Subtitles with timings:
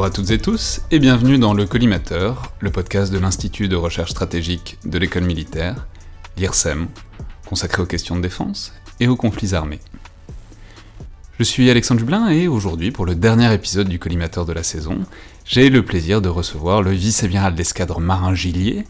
[0.00, 3.76] Bonjour à toutes et tous et bienvenue dans le Collimateur, le podcast de l'Institut de
[3.76, 5.86] recherche stratégique de l'école militaire,
[6.38, 6.88] l'IRSEM,
[7.46, 9.80] consacré aux questions de défense et aux conflits armés.
[11.38, 15.00] Je suis Alexandre Dublin et aujourd'hui, pour le dernier épisode du Collimateur de la saison,
[15.44, 18.86] j'ai le plaisir de recevoir le vice-amiral d'escadre Marin Gillier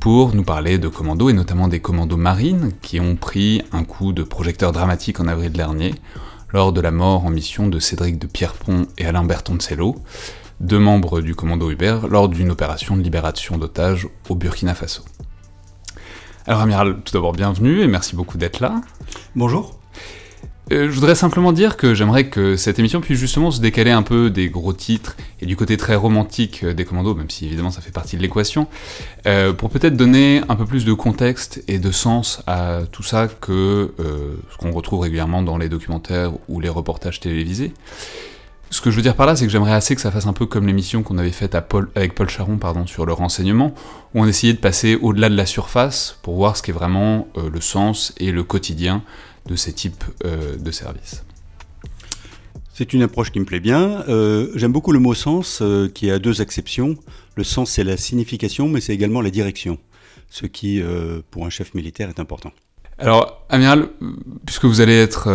[0.00, 4.14] pour nous parler de commandos et notamment des commandos marines qui ont pris un coup
[4.14, 5.94] de projecteur dramatique en avril dernier
[6.54, 9.96] lors de la mort en mission de Cédric de Pierrepont et Alain Bertoncello,
[10.60, 15.02] deux membres du commando Hubert, lors d'une opération de libération d'otages au Burkina Faso.
[16.46, 18.80] Alors amiral, tout d'abord bienvenue et merci beaucoup d'être là.
[19.34, 19.78] Bonjour.
[20.72, 24.02] Euh, je voudrais simplement dire que j'aimerais que cette émission puisse justement se décaler un
[24.02, 27.70] peu des gros titres et du côté très romantique euh, des commandos, même si évidemment
[27.70, 28.66] ça fait partie de l'équation,
[29.26, 33.28] euh, pour peut-être donner un peu plus de contexte et de sens à tout ça
[33.28, 37.72] que ce qu'on retrouve régulièrement dans les documentaires ou les reportages télévisés.
[38.74, 40.32] Ce que je veux dire par là, c'est que j'aimerais assez que ça fasse un
[40.32, 43.72] peu comme l'émission qu'on avait faite avec Paul Charon sur le renseignement,
[44.14, 47.28] où on essayait de passer au-delà de la surface pour voir ce qui est vraiment
[47.36, 49.04] le sens et le quotidien
[49.46, 51.24] de ces types euh, de services.
[52.72, 54.02] C'est une approche qui me plaît bien.
[54.08, 56.96] Euh, j'aime beaucoup le mot sens, euh, qui a deux exceptions.
[57.36, 59.78] Le sens, c'est la signification, mais c'est également la direction,
[60.30, 60.82] ce qui,
[61.30, 62.50] pour un chef militaire, est important.
[62.98, 63.88] Alors, Amiral,
[64.46, 65.28] puisque vous allez être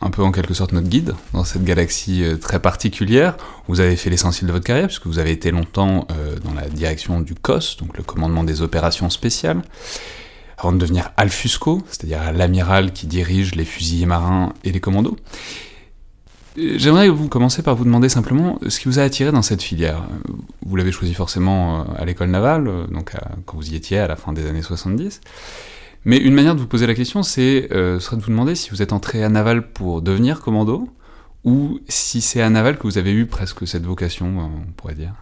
[0.00, 3.36] un peu en quelque sorte notre guide dans cette galaxie très particulière,
[3.68, 6.08] vous avez fait l'essentiel de votre carrière, puisque vous avez été longtemps
[6.44, 9.62] dans la direction du COS, donc le commandement des opérations spéciales
[10.58, 15.16] avant de devenir Alfusco, c'est-à-dire l'amiral qui dirige les fusiliers marins et les commandos.
[16.56, 20.02] J'aimerais vous commencer par vous demander simplement ce qui vous a attiré dans cette filière.
[20.66, 23.12] Vous l'avez choisi forcément euh, à l'école navale, euh, donc
[23.46, 25.20] quand vous y étiez à la fin des années 70.
[26.04, 28.70] Mais une manière de vous poser la question, c'est euh, serait de vous demander si
[28.70, 30.88] vous êtes entré à Naval pour devenir commando,
[31.44, 35.14] ou si c'est à Naval que vous avez eu presque cette vocation, on pourrait dire.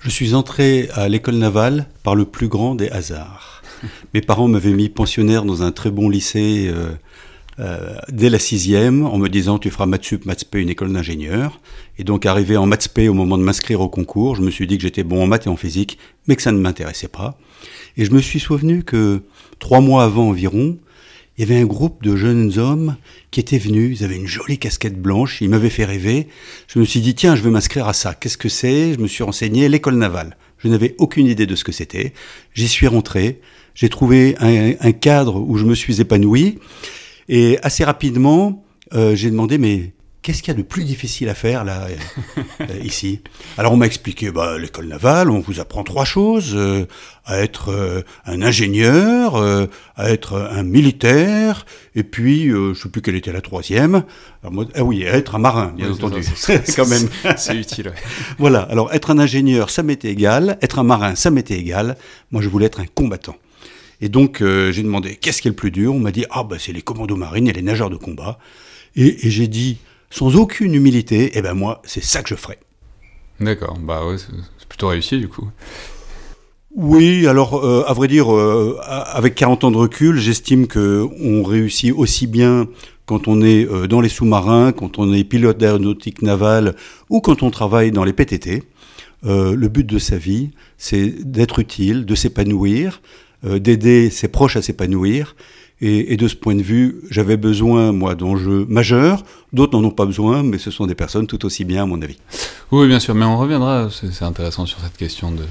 [0.00, 3.62] Je suis entré à l'école navale par le plus grand des hasards.
[4.14, 6.92] Mes parents m'avaient mis pensionnaire dans un très bon lycée euh,
[7.58, 10.24] euh, dès la sixième, en me disant tu feras maths sup,
[10.54, 11.60] une école d'ingénieur.
[11.98, 14.76] Et donc arrivé en maths au moment de m'inscrire au concours, je me suis dit
[14.76, 15.98] que j'étais bon en maths et en physique,
[16.28, 17.38] mais que ça ne m'intéressait pas.
[17.96, 19.22] Et je me suis souvenu que
[19.58, 20.78] trois mois avant environ,
[21.36, 22.96] il y avait un groupe de jeunes hommes
[23.30, 26.28] qui étaient venus, ils avaient une jolie casquette blanche, ils m'avaient fait rêver.
[26.66, 28.14] Je me suis dit, tiens, je vais m'inscrire à ça.
[28.14, 28.94] Qu'est-ce que c'est?
[28.94, 30.38] Je me suis renseigné, l'école navale.
[30.58, 32.14] Je n'avais aucune idée de ce que c'était.
[32.54, 33.40] J'y suis rentré
[33.76, 36.58] j'ai trouvé un, cadre où je me suis épanoui.
[37.28, 39.92] Et assez rapidement, euh, j'ai demandé, mais
[40.26, 41.86] qu'est-ce qu'il y a de plus difficile à faire là
[42.60, 43.20] euh, ici?
[43.58, 46.86] Alors on m'a expliqué, bah, l'école navale, on vous apprend trois choses euh,
[47.24, 49.36] à être un ingénieur,
[49.96, 54.04] à être un militaire, et puis je sais plus quelle était la troisième.
[54.44, 56.22] ah oui, à être un marin, bien entendu.
[56.22, 57.92] C'est quand même c'est utile.
[58.38, 58.60] voilà.
[58.60, 60.56] Alors être un ingénieur, ça m'était égal.
[60.62, 61.96] Être un marin, ça m'était égal.
[62.30, 63.36] Moi, je voulais être un combattant.
[64.00, 65.94] Et donc, euh, j'ai demandé qu'est-ce qui est le plus dur?
[65.94, 68.38] On m'a dit ah bah c'est les commandos marines et les nageurs de combat.
[68.94, 69.78] Et, j'ai dit
[70.10, 72.58] sans aucune humilité, eh ben moi c'est ça que je ferai.
[73.40, 75.48] D'accord, bah ouais, c'est plutôt réussi du coup.
[76.74, 81.42] Oui, alors euh, à vrai dire, euh, avec 40 ans de recul, j'estime que on
[81.42, 82.68] réussit aussi bien
[83.06, 86.74] quand on est dans les sous-marins, quand on est pilote d'aéronautique navale
[87.08, 88.64] ou quand on travaille dans les PTT.
[89.22, 93.00] le but de sa vie, c'est d'être utile, de s'épanouir,
[93.44, 95.36] euh, d'aider ses proches à s'épanouir.
[95.82, 99.22] Et, de ce point de vue, j'avais besoin, moi, d'enjeux majeurs.
[99.52, 102.00] D'autres n'en ont pas besoin, mais ce sont des personnes tout aussi bien, à mon
[102.00, 102.16] avis.
[102.72, 105.44] Oui, bien sûr, mais on reviendra, c'est intéressant sur cette question de,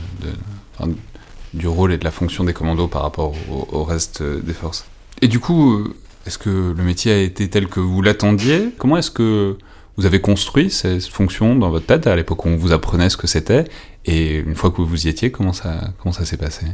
[1.53, 3.33] du rôle et de la fonction des commandos par rapport
[3.71, 4.85] au, reste des forces.
[5.21, 5.87] Et du coup,
[6.25, 8.69] est-ce que le métier a été tel que vous l'attendiez?
[8.79, 9.57] Comment est-ce que
[9.95, 13.17] vous avez construit cette fonction dans votre tête à l'époque où on vous apprenait ce
[13.17, 13.65] que c'était?
[14.05, 16.65] Et une fois que vous y étiez, comment ça, comment ça s'est passé?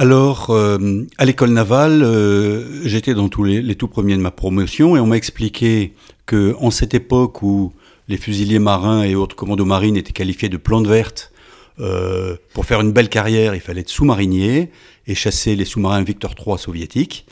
[0.00, 4.96] Alors, euh, à l'école navale, euh, j'étais dans tous les, tout premiers de ma promotion
[4.96, 5.92] et on m'a expliqué
[6.24, 7.74] que en cette époque où
[8.08, 11.32] les fusiliers marins et autres commandos marines étaient qualifiés de plantes vertes,
[11.80, 14.70] euh, pour faire une belle carrière, il fallait être sous-marinier
[15.06, 17.26] et chasser les sous-marins Victor III soviétiques.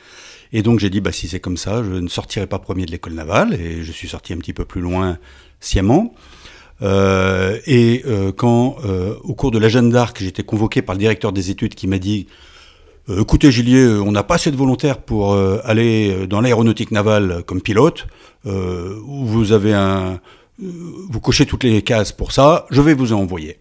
[0.53, 2.91] Et donc j'ai dit, bah, si c'est comme ça, je ne sortirai pas premier de
[2.91, 5.17] l'école navale, et je suis sorti un petit peu plus loin
[5.61, 6.13] sciemment.
[6.83, 8.05] et
[8.37, 8.77] quand,
[9.25, 11.99] au cours de la Jeanne d'Arc, j'étais convoqué par le directeur des études qui m'a
[11.99, 12.27] dit
[13.09, 16.91] euh, écoutez Gillier, euh, on n'a pas assez de volontaires pour euh, aller dans l'aéronautique
[16.91, 18.07] navale comme pilote.
[18.45, 20.21] vous avez un,
[20.59, 22.67] vous cochez toutes les cases pour ça.
[22.71, 23.59] Je vais vous en envoyer.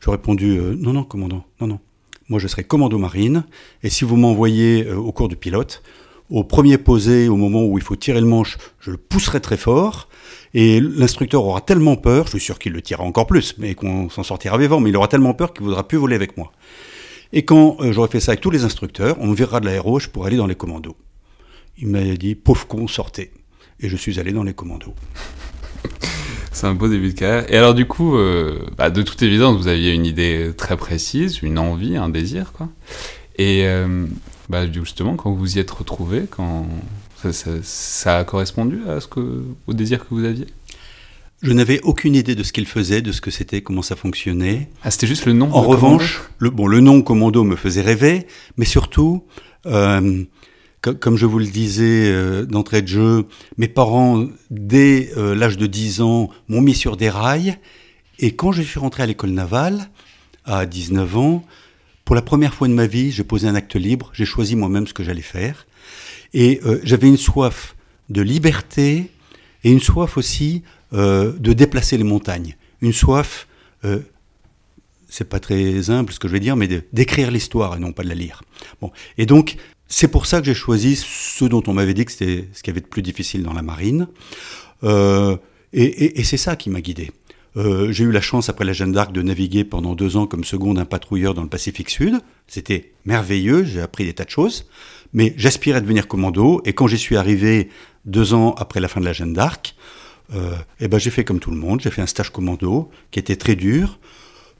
[0.00, 1.80] Je répondu non non commandant, non non.
[2.28, 3.44] Moi je serai commando marine
[3.82, 5.82] et si vous m'envoyez au cours du pilote,
[6.30, 9.56] au premier posé, au moment où il faut tirer le manche, je le pousserai très
[9.56, 10.08] fort.
[10.54, 14.08] Et l'instructeur aura tellement peur, je suis sûr qu'il le tirera encore plus, mais qu'on
[14.10, 16.52] s'en sortira vivant, mais il aura tellement peur qu'il voudra plus voler avec moi.
[17.32, 19.98] Et quand euh, j'aurai fait ça avec tous les instructeurs, on me virera de l'aéro,
[19.98, 20.96] je pourrai aller dans les commandos.
[21.78, 23.32] Il m'a dit, pauvre con, sortez.
[23.80, 24.94] Et je suis allé dans les commandos.
[26.52, 27.52] C'est un beau début de carrière.
[27.52, 31.42] Et alors du coup, euh, bah, de toute évidence, vous aviez une idée très précise,
[31.42, 32.68] une envie, un désir, quoi.
[33.36, 34.06] Et euh,
[34.48, 36.66] bah, justement, quand vous y êtes retrouvé, quand
[37.32, 40.46] ça, a correspondu à ce que, au désir que vous aviez?
[41.40, 44.68] Je n'avais aucune idée de ce qu'il faisait, de ce que c'était, comment ça fonctionnait.
[44.82, 45.52] Ah, c'était juste le nom.
[45.52, 48.26] En revanche, le, bon, le nom commando me faisait rêver,
[48.56, 49.24] mais surtout,
[49.66, 50.24] euh,
[50.80, 53.26] comme je vous le disais euh, d'entrée de jeu,
[53.56, 57.56] mes parents, dès euh, l'âge de 10 ans, m'ont mis sur des rails.
[58.18, 59.90] Et quand je suis rentré à l'école navale,
[60.44, 61.44] à 19 ans,
[62.04, 64.88] pour la première fois de ma vie, j'ai posé un acte libre, j'ai choisi moi-même
[64.88, 65.66] ce que j'allais faire.
[66.34, 67.76] Et j'avais une soif
[68.08, 69.10] de liberté
[69.62, 70.62] et une soif aussi
[70.92, 72.56] de déplacer les montagnes.
[72.80, 73.46] Une soif,
[75.08, 78.02] c'est pas très humble ce que je vais dire, mais d'écrire l'histoire et non pas
[78.02, 78.42] de la lire.
[78.80, 78.90] Bon.
[79.16, 79.56] Et donc,
[79.88, 82.70] c'est pour ça que j'ai choisi ce dont on m'avait dit que c'était ce qui
[82.70, 84.06] avait de plus difficile dans la marine.
[84.84, 85.36] Euh,
[85.72, 87.10] et, c'est ça qui m'a guidé.
[87.56, 90.44] Euh, j'ai eu la chance, après la Jeanne d'Arc, de naviguer pendant deux ans comme
[90.44, 92.20] second d'un patrouilleur dans le Pacifique Sud.
[92.46, 94.66] C'était merveilleux, j'ai appris des tas de choses.
[95.14, 97.70] Mais j'aspirais à devenir commando, et quand j'y suis arrivé
[98.04, 99.97] deux ans après la fin de la Jeanne d'Arc, euh,
[100.32, 103.36] eh ben j'ai fait comme tout le monde, j'ai fait un stage commando qui était
[103.36, 103.98] très dur,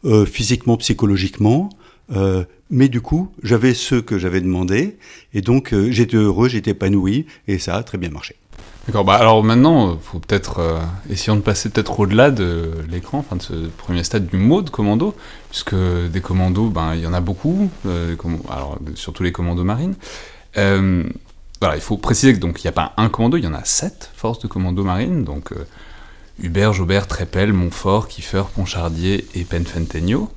[0.05, 1.71] euh, physiquement, psychologiquement,
[2.15, 4.97] euh, mais du coup, j'avais ce que j'avais demandé,
[5.35, 8.37] et donc euh, j'étais heureux, j'étais épanoui, et ça a très bien marché.
[8.87, 10.81] D'accord, bah alors maintenant, faut peut-être, euh,
[11.11, 15.15] essayons de passer peut-être au-delà de l'écran, enfin de ce premier stade du mode commando,
[15.51, 17.71] puisque des commandos, ben, il y en a beaucoup,
[18.49, 19.95] alors surtout les commandos marines.
[21.63, 24.11] Il faut préciser que donc n'y a pas un commando, il y en a sept
[24.15, 25.53] forces de commando marines, donc
[26.41, 30.31] Hubert, Jobert, Trépel, Montfort, Kiefer, Ponchardier et Penfentenio.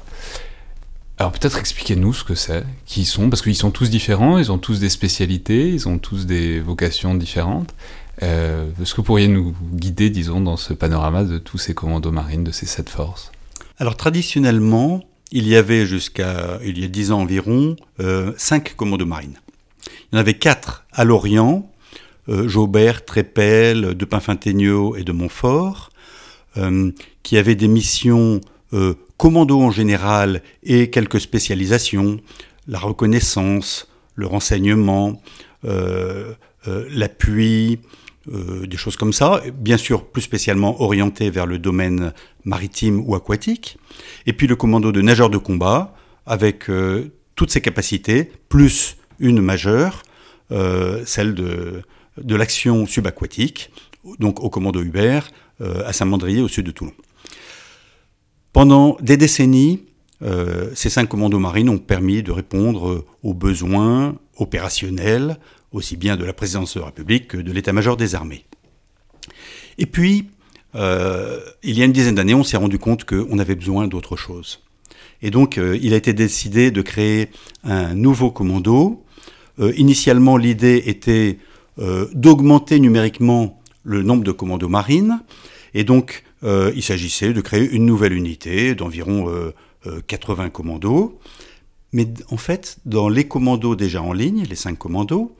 [1.19, 4.51] Alors peut-être expliquez-nous ce que c'est, qui ils sont, parce qu'ils sont tous différents, ils
[4.51, 7.75] ont tous des spécialités, ils ont tous des vocations différentes.
[8.23, 12.11] Euh, Est-ce que vous pourriez nous guider, disons, dans ce panorama de tous ces commandos
[12.11, 13.31] marines, de ces sept forces?
[13.77, 19.05] Alors traditionnellement, il y avait jusqu'à il y a dix ans environ euh, cinq commandos
[19.05, 19.37] marines.
[20.11, 21.71] Il y en avait quatre à Lorient,
[22.27, 24.07] euh, Jaubert, Trépel, de
[24.97, 25.89] et de Montfort,
[26.57, 26.91] euh,
[27.23, 28.41] qui avaient des missions
[28.73, 32.19] euh, commando en général et quelques spécialisations,
[32.67, 35.21] la reconnaissance, le renseignement,
[35.63, 36.33] euh,
[36.89, 37.79] l'appui,
[38.27, 42.13] des choses comme ça, bien sûr plus spécialement orienté vers le domaine
[42.45, 43.79] maritime ou aquatique,
[44.27, 45.95] et puis le commando de nageurs de combat,
[46.27, 46.65] avec
[47.35, 50.03] toutes ses capacités, plus une majeure,
[51.05, 51.81] celle de,
[52.21, 53.71] de l'action subaquatique,
[54.19, 55.31] donc au commando Hubert,
[55.61, 56.93] à Saint-Mandrier au sud de Toulon.
[58.53, 59.85] Pendant des décennies,
[60.23, 65.37] euh, ces cinq commandos marines ont permis de répondre euh, aux besoins opérationnels,
[65.71, 68.45] aussi bien de la présidence de la République que de l'état-major des armées.
[69.77, 70.29] Et puis,
[70.75, 74.15] euh, il y a une dizaine d'années, on s'est rendu compte qu'on avait besoin d'autre
[74.15, 74.59] chose.
[75.23, 77.29] Et donc, il a été décidé de créer
[77.63, 79.03] un nouveau commando.
[79.75, 81.37] Initialement, l'idée était
[81.77, 85.21] d'augmenter numériquement le nombre de commandos marines.
[85.73, 89.31] Et donc, euh, il s'agissait de créer une nouvelle unité d'environ
[90.07, 91.19] 80 euh, euh, commandos.
[91.93, 95.35] Mais en fait, dans les commandos déjà en ligne, les cinq commandos,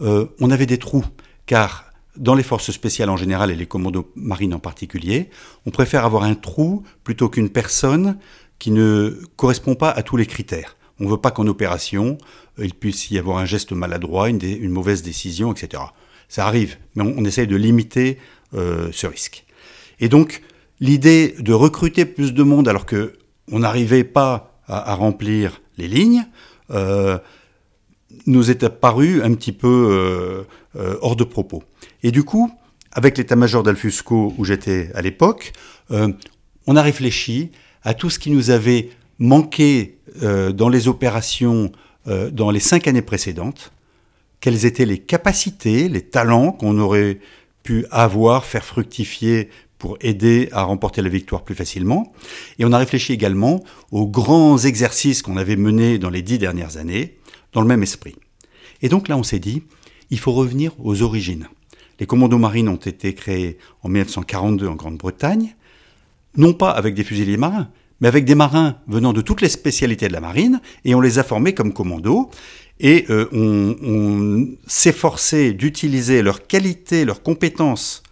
[0.00, 1.04] on avait des trous,
[1.46, 5.30] car dans les forces spéciales en général et les commandos marines en particulier,
[5.64, 8.18] on préfère avoir un trou plutôt qu'une personne
[8.58, 10.76] qui ne correspond pas à tous les critères.
[11.00, 12.18] On ne veut pas qu'en opération,
[12.58, 15.82] il puisse y avoir un geste maladroit, une, mauvaise décision, etc.
[16.28, 18.18] Ça arrive, mais on, essaye de limiter
[18.52, 19.44] ce risque.
[20.00, 20.42] Et donc,
[20.80, 23.14] l'idée de recruter plus de monde alors que
[23.50, 26.26] on n'arrivait pas à, remplir les lignes,
[26.70, 27.18] euh,
[28.26, 31.62] nous est apparu un petit peu euh, euh, hors de propos.
[32.02, 32.50] Et du coup,
[32.92, 35.52] avec l'état-major d'Alfusco où j'étais à l'époque,
[35.90, 37.50] on a réfléchi
[37.82, 41.72] à tout ce qui nous avait manqué dans les opérations
[42.06, 43.72] dans les cinq années précédentes,
[44.40, 47.18] quelles étaient les capacités, les talents qu'on aurait
[47.62, 52.12] pu avoir, faire fructifier pour aider à remporter la victoire plus facilement.
[52.58, 56.76] Et on a réfléchi également aux grands exercices qu'on avait menés dans les dix dernières
[56.76, 57.16] années,
[57.52, 58.16] dans le même esprit.
[58.82, 59.62] Et donc là, on s'est dit,
[60.10, 61.48] il faut revenir aux origines.
[62.00, 65.54] Les commandos marines ont été créés en 1942 en Grande-Bretagne,
[66.36, 70.08] non pas avec des fusiliers marins, mais avec des marins venant de toutes les spécialités
[70.08, 72.30] de la marine, et on les a formés comme commandos.
[72.80, 78.02] et euh, on, s'efforçait d'utiliser leurs qualités, leurs compétences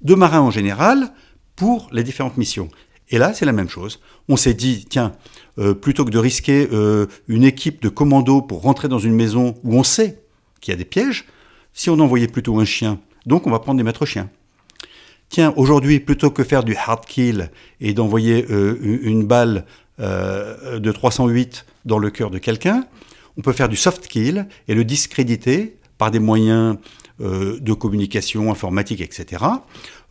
[0.00, 1.12] de marins en général
[1.54, 2.68] pour les différentes missions.
[3.10, 4.00] Et là, c'est la même chose.
[4.28, 5.12] On s'est dit, tiens,
[5.58, 9.54] euh, plutôt que de risquer euh, une équipe de commandos pour rentrer dans une maison
[9.62, 10.22] où on sait
[10.60, 11.26] qu'il y a des pièges,
[11.72, 14.30] si on envoyait plutôt un chien, donc on va prendre des maîtres chiens.
[15.32, 19.64] Tiens, aujourd'hui, plutôt que faire du hard kill et d'envoyer euh, une balle
[19.98, 22.84] de 308 dans le cœur de quelqu'un,
[23.38, 26.76] on peut faire du soft kill et le discréditer par des moyens
[27.20, 29.44] de communication informatique, etc.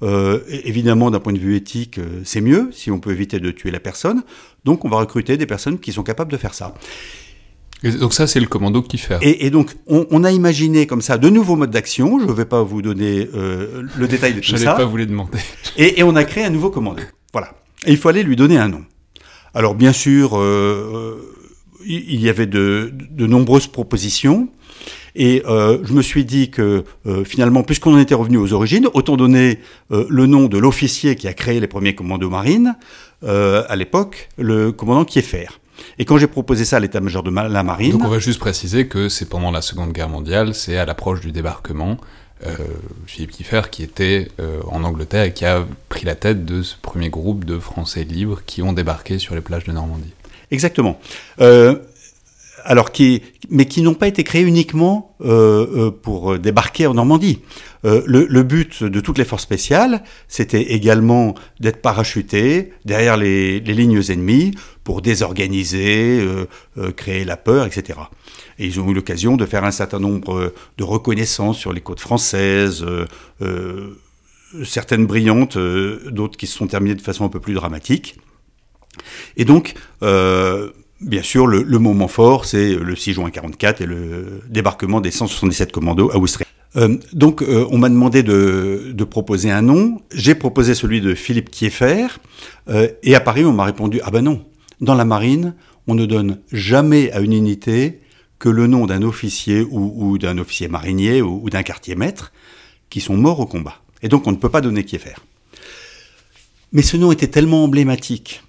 [0.03, 3.51] Euh, évidemment, d'un point de vue éthique, euh, c'est mieux si on peut éviter de
[3.51, 4.23] tuer la personne.
[4.65, 6.73] Donc, on va recruter des personnes qui sont capables de faire ça.
[7.83, 9.17] Et donc ça, c'est le commando qui fait.
[9.21, 12.19] Et, donc, on, a imaginé comme ça de nouveaux modes d'action.
[12.19, 14.57] Je ne vais pas vous donner euh, le détail de tout ça.
[14.57, 15.39] Je n'allais pas vous les demander.
[15.77, 17.01] Et, on a créé un nouveau commando.
[17.33, 17.55] Voilà.
[17.85, 18.83] Et il fallait lui donner un nom.
[19.53, 20.39] Alors, bien sûr,
[21.85, 24.49] il y avait de, de nombreuses propositions.
[25.15, 28.87] Et euh, je me suis dit que euh, finalement, puisqu'on en était revenu aux origines,
[28.93, 29.59] autant donner
[29.91, 32.75] euh, le nom de l'officier qui a créé les premiers commandos marines,
[33.23, 35.59] à l'époque, le commandant Kieffer.
[35.99, 37.91] Et quand j'ai proposé ça à l'état-major de la marine...
[37.91, 41.21] Donc on va juste préciser que c'est pendant la Seconde Guerre mondiale, c'est à l'approche
[41.21, 41.97] du débarquement,
[43.05, 44.29] Philippe Kieffer qui était
[44.67, 48.41] en Angleterre et qui a pris la tête de ce premier groupe de Français libres
[48.45, 50.13] qui ont débarqué sur les plages de Normandie.
[50.49, 50.99] Exactement
[52.65, 57.39] alors qui, mais qui n'ont pas été créés uniquement euh, euh, pour débarquer en Normandie.
[57.83, 64.01] Euh, le, but de toutes les forces spéciales, c'était également d'être parachutés derrière les, lignes
[64.09, 66.25] ennemies pour désorganiser,
[66.95, 67.99] créer la peur, etc.
[68.59, 71.99] Et ils ont eu l'occasion de faire un certain nombre de reconnaissances sur les côtes
[71.99, 72.85] françaises,
[74.63, 78.17] certaines brillantes, d'autres qui se sont terminées de façon un peu plus dramatique.
[79.37, 79.75] Et donc,
[81.01, 85.71] Bien sûr, le, moment fort, c'est le 6 juin 44 et le débarquement des 177
[85.71, 86.45] commandos à Ouistreham.
[86.77, 89.99] Euh, donc, euh, on m'a demandé de, proposer un nom.
[90.13, 92.07] J'ai proposé celui de Philippe Kieffer.
[92.69, 94.45] Euh, et à Paris, on m'a répondu Ah ben non,
[94.79, 95.55] dans la marine,
[95.87, 97.99] on ne donne jamais à une unité
[98.37, 102.31] que le nom d'un officier ou, d'un officier marinier ou, d'un quartier maître
[102.89, 103.75] qui sont morts au combat.
[104.03, 105.15] Et donc, on ne peut pas donner Kieffer.
[106.73, 108.43] Mais ce nom était tellement emblématique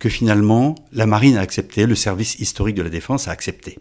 [0.00, 3.78] que finalement la marine a accepté, le service historique de la défense a accepté.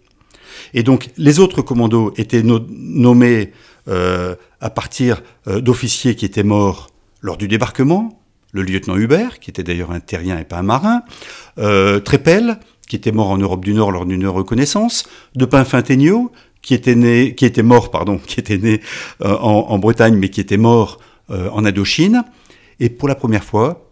[0.75, 3.53] Et donc les autres commandos étaient nommés
[3.88, 8.21] euh, à partir euh, d'officiers qui étaient morts lors du débarquement,
[8.51, 11.01] le lieutenant Hubert, qui était d'ailleurs un terrien et pas un marin,
[11.57, 16.73] euh, Trépel, qui était mort en Europe du Nord lors d'une reconnaissance, de Pinfintegno, qui
[16.73, 17.89] était né, qui était mort,
[19.23, 20.99] en, en, Bretagne, mais qui était mort
[21.29, 22.23] en Indochine.
[22.79, 23.88] Et pour la première fois,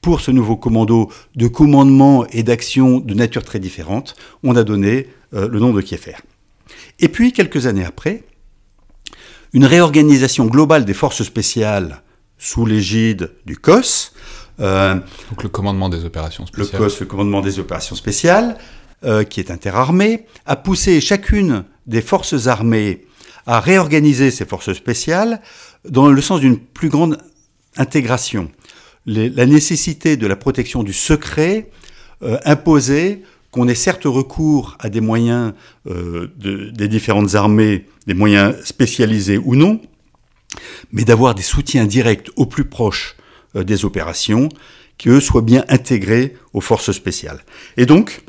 [0.00, 5.08] pour ce nouveau commando de commandement et d'action de nature très différente, on a donné
[5.34, 6.16] euh, le nom de Kieffer.
[7.00, 8.24] Et puis, quelques années après,
[9.52, 12.02] une réorganisation globale des forces spéciales
[12.38, 14.12] sous l'égide du COS.
[14.60, 14.96] Euh,
[15.30, 16.80] Donc le commandement des opérations spéciales.
[16.80, 18.58] Le COS, le commandement des opérations spéciales,
[19.04, 23.06] euh, qui est interarmé, a poussé chacune des forces armées
[23.46, 25.40] à réorganiser ces forces spéciales
[25.88, 27.18] dans le sens d'une plus grande
[27.76, 28.50] intégration
[29.06, 31.70] la nécessité de la protection du secret
[32.22, 35.52] euh, imposait qu'on ait certes recours à des moyens
[35.86, 39.80] euh, des différentes armées, des moyens spécialisés ou non,
[40.92, 43.16] mais d'avoir des soutiens directs au plus proche
[43.54, 44.48] euh, des opérations,
[44.98, 47.44] qui eux soient bien intégrés aux forces spéciales.
[47.76, 48.22] Et donc,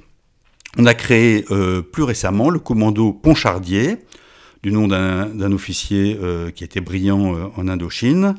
[0.78, 1.46] on a créé
[1.94, 3.98] plus récemment le commando Ponchardier,
[4.64, 6.20] du nom d'un officier
[6.54, 8.36] qui était brillant en Indochine,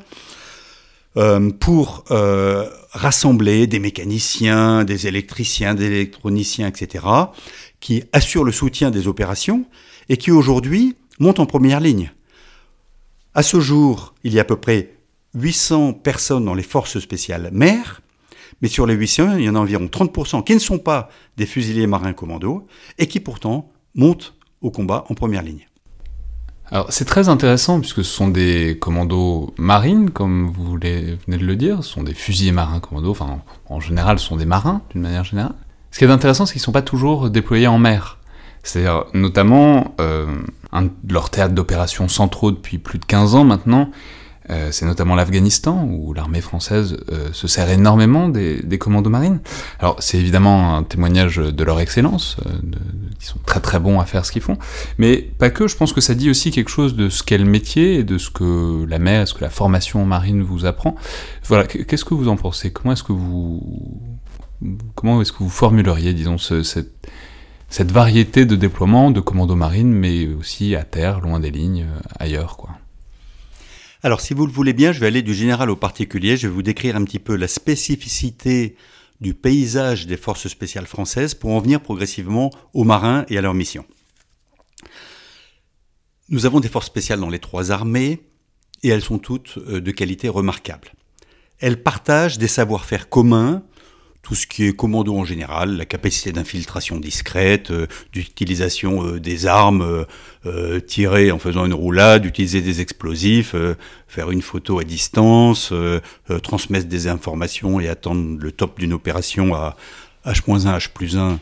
[1.17, 7.05] euh, pour euh, rassembler des mécaniciens, des électriciens, des électroniciens, etc.,
[7.79, 9.65] qui assurent le soutien des opérations
[10.09, 12.11] et qui aujourd'hui montent en première ligne.
[13.33, 14.93] À ce jour, il y a à peu près
[15.35, 18.01] 800 personnes dans les forces spéciales mers,
[18.61, 21.45] mais sur les 800, il y en a environ 30% qui ne sont pas des
[21.45, 25.68] fusiliers marins commandos et qui pourtant montent au combat en première ligne.
[26.71, 31.55] Alors c'est très intéressant puisque ce sont des commandos marines, comme vous venez de le
[31.55, 35.01] dire, ce sont des fusiliers marins commandos, enfin en général ce sont des marins d'une
[35.01, 35.55] manière générale.
[35.91, 38.19] Ce qui est intéressant c'est qu'ils ne sont pas toujours déployés en mer.
[38.61, 40.27] C'est-à-dire notamment euh,
[40.71, 43.89] un de leurs d'opération centraux depuis plus de 15 ans maintenant,
[44.49, 49.39] euh, c'est notamment l'Afghanistan, où l'armée française euh, se sert énormément des, commandos marines.
[49.79, 52.51] Alors c'est évidemment un témoignage de leur excellence, euh,
[53.19, 54.57] ils sont très très bons à faire ce qu'ils font,
[54.97, 57.45] mais pas que, je pense que ça dit aussi quelque chose de ce qu'est le
[57.45, 60.95] métier, et de ce que la mer, ce que la formation marine vous apprend.
[61.45, 62.71] Voilà, qu'est-ce que vous en pensez?
[62.71, 63.61] Comment est-ce que vous...
[64.95, 67.07] Comment est-ce que vous formuleriez, disons, cette
[67.71, 71.85] cette variété de déploiement de commandos marines, mais aussi à terre, loin des lignes,
[72.19, 72.78] ailleurs, quoi?
[74.01, 76.37] Alors, si vous le voulez bien, je vais aller du général au particulier.
[76.37, 78.77] Je vais vous décrire un petit peu la spécificité
[79.19, 83.53] du paysage des forces spéciales françaises pour en venir progressivement aux marins et à leur
[83.53, 83.85] mission.
[86.29, 88.21] Nous avons des forces spéciales dans les trois armées
[88.83, 90.93] et elles sont toutes euh, de qualité remarquable.
[91.59, 93.63] Elles partagent des savoir-faire communs
[94.21, 99.47] tout ce qui est commando en général, la capacité d'infiltration discrète, euh, d'utilisation euh, des
[99.47, 100.05] armes,
[100.45, 103.55] euh, tirer en faisant une roulade, d'utiliser des explosifs,
[104.07, 105.73] faire une photo à distance,
[106.43, 109.75] transmettre des informations et attendre le top d'une opération à
[110.25, 111.39] H-1, H plus 1,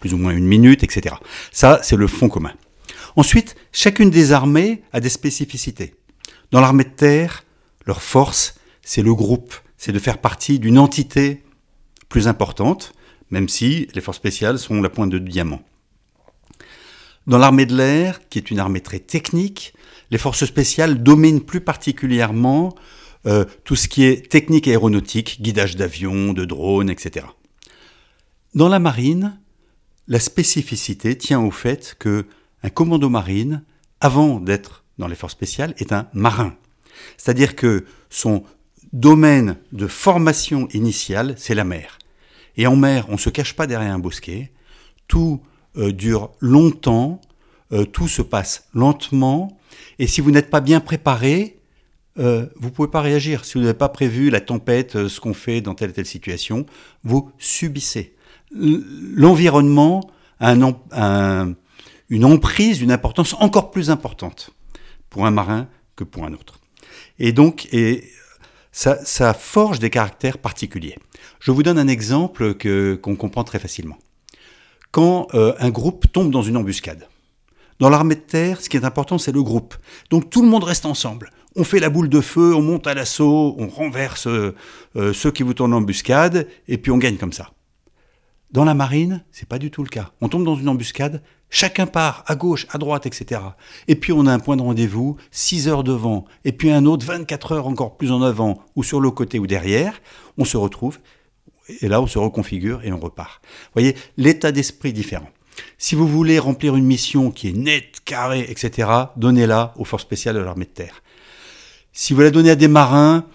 [0.00, 1.16] plus ou moins une minute, etc.
[1.52, 2.52] Ça, c'est le fond commun.
[3.16, 5.94] Ensuite, chacune des armées a des spécificités.
[6.50, 7.44] Dans l'armée de terre,
[7.86, 11.42] leur force, c'est le groupe, c'est de faire partie d'une entité
[12.08, 12.92] plus importante,
[13.30, 15.62] même si les forces spéciales sont la pointe de diamant.
[17.26, 19.74] Dans l'armée de l'air, qui est une armée très technique,
[20.10, 22.74] les forces spéciales dominent plus particulièrement
[23.26, 27.26] euh, tout ce qui est technique aéronautique, guidage d'avions, de drones, etc.
[28.54, 29.38] Dans la marine,
[30.06, 32.26] la spécificité tient au fait que
[32.62, 33.62] un commando marine,
[34.00, 36.54] avant d'être dans les forces spéciales, est un marin.
[37.16, 38.42] C'est-à-dire que son
[38.92, 41.98] domaine de formation initiale, c'est la mer.
[42.56, 44.52] Et en mer, on ne se cache pas derrière un bosquet,
[45.06, 45.40] tout
[45.76, 47.20] euh, dure longtemps,
[47.72, 49.58] euh, tout se passe lentement,
[49.98, 51.58] et si vous n'êtes pas bien préparé,
[52.18, 53.44] euh, vous ne pouvez pas réagir.
[53.44, 56.66] Si vous n'avez pas prévu la tempête, ce qu'on fait dans telle ou telle situation,
[57.04, 58.16] vous subissez.
[58.50, 60.54] L'environnement a
[62.10, 64.50] une emprise, une importance encore plus importante
[65.10, 66.60] pour un marin que pour un autre.
[67.18, 68.10] Et donc, et
[68.78, 70.96] ça, forge des caractères particuliers.
[71.40, 73.98] Je vous donne un exemple qu'on comprend très facilement.
[74.92, 77.08] Quand euh, un groupe tombe dans une embuscade,
[77.80, 79.74] dans l'armée de terre, ce qui est important, c'est le groupe.
[80.10, 81.30] Donc tout le monde reste ensemble.
[81.56, 84.54] On fait la boule de feu, on monte à l'assaut, on renverse euh,
[84.96, 87.50] euh, ceux qui vous tournent en embuscade, et puis on gagne comme ça.
[88.50, 90.10] Dans la marine, c'est pas du tout le cas.
[90.22, 93.42] On tombe dans une embuscade, chacun part à gauche, à droite, etc.
[93.88, 97.04] Et puis on a un point de rendez-vous, 6 heures devant, et puis un autre
[97.04, 100.00] 24 heures encore plus en avant, ou sur le côté ou derrière.
[100.38, 100.98] On se retrouve,
[101.82, 103.42] et là on se reconfigure et on repart.
[103.42, 105.28] Vous voyez, l'état d'esprit différent.
[105.76, 110.36] Si vous voulez remplir une mission qui est nette, carrée, etc., donnez-la aux forces spéciales
[110.36, 111.02] de l'armée de terre.
[111.92, 113.26] Si vous la donnez à des marins,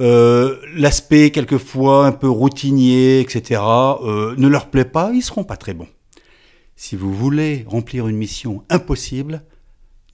[0.00, 5.56] euh, l'aspect quelquefois un peu routinier, etc., euh, ne leur plaît pas, ils seront pas
[5.56, 5.88] très bons.
[6.76, 9.42] Si vous voulez remplir une mission impossible,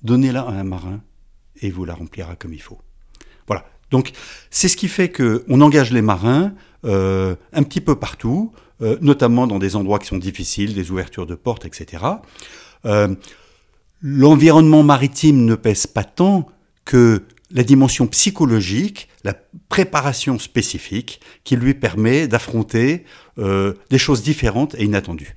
[0.02, 1.00] donnez-la à un marin
[1.60, 2.78] et vous la remplira comme il faut.
[3.46, 3.64] Voilà.
[3.90, 4.12] Donc
[4.50, 8.52] c'est ce qui fait que on engage les marins euh, un petit peu partout,
[9.00, 12.02] notamment dans des endroits qui sont difficiles, des ouvertures de portes, etc.
[14.02, 16.48] L'environnement maritime ne pèse pas tant
[16.84, 19.34] que la dimension psychologique, la
[19.68, 23.04] préparation spécifique qui lui permet d'affronter
[23.38, 25.36] euh, des choses différentes et inattendues.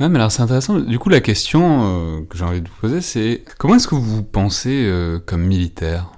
[0.00, 0.78] Ouais, mais alors c'est intéressant.
[0.78, 3.96] Du coup, la question euh, que j'ai envie de vous poser, c'est comment est-ce que
[3.96, 6.12] vous pensez euh, comme militaire?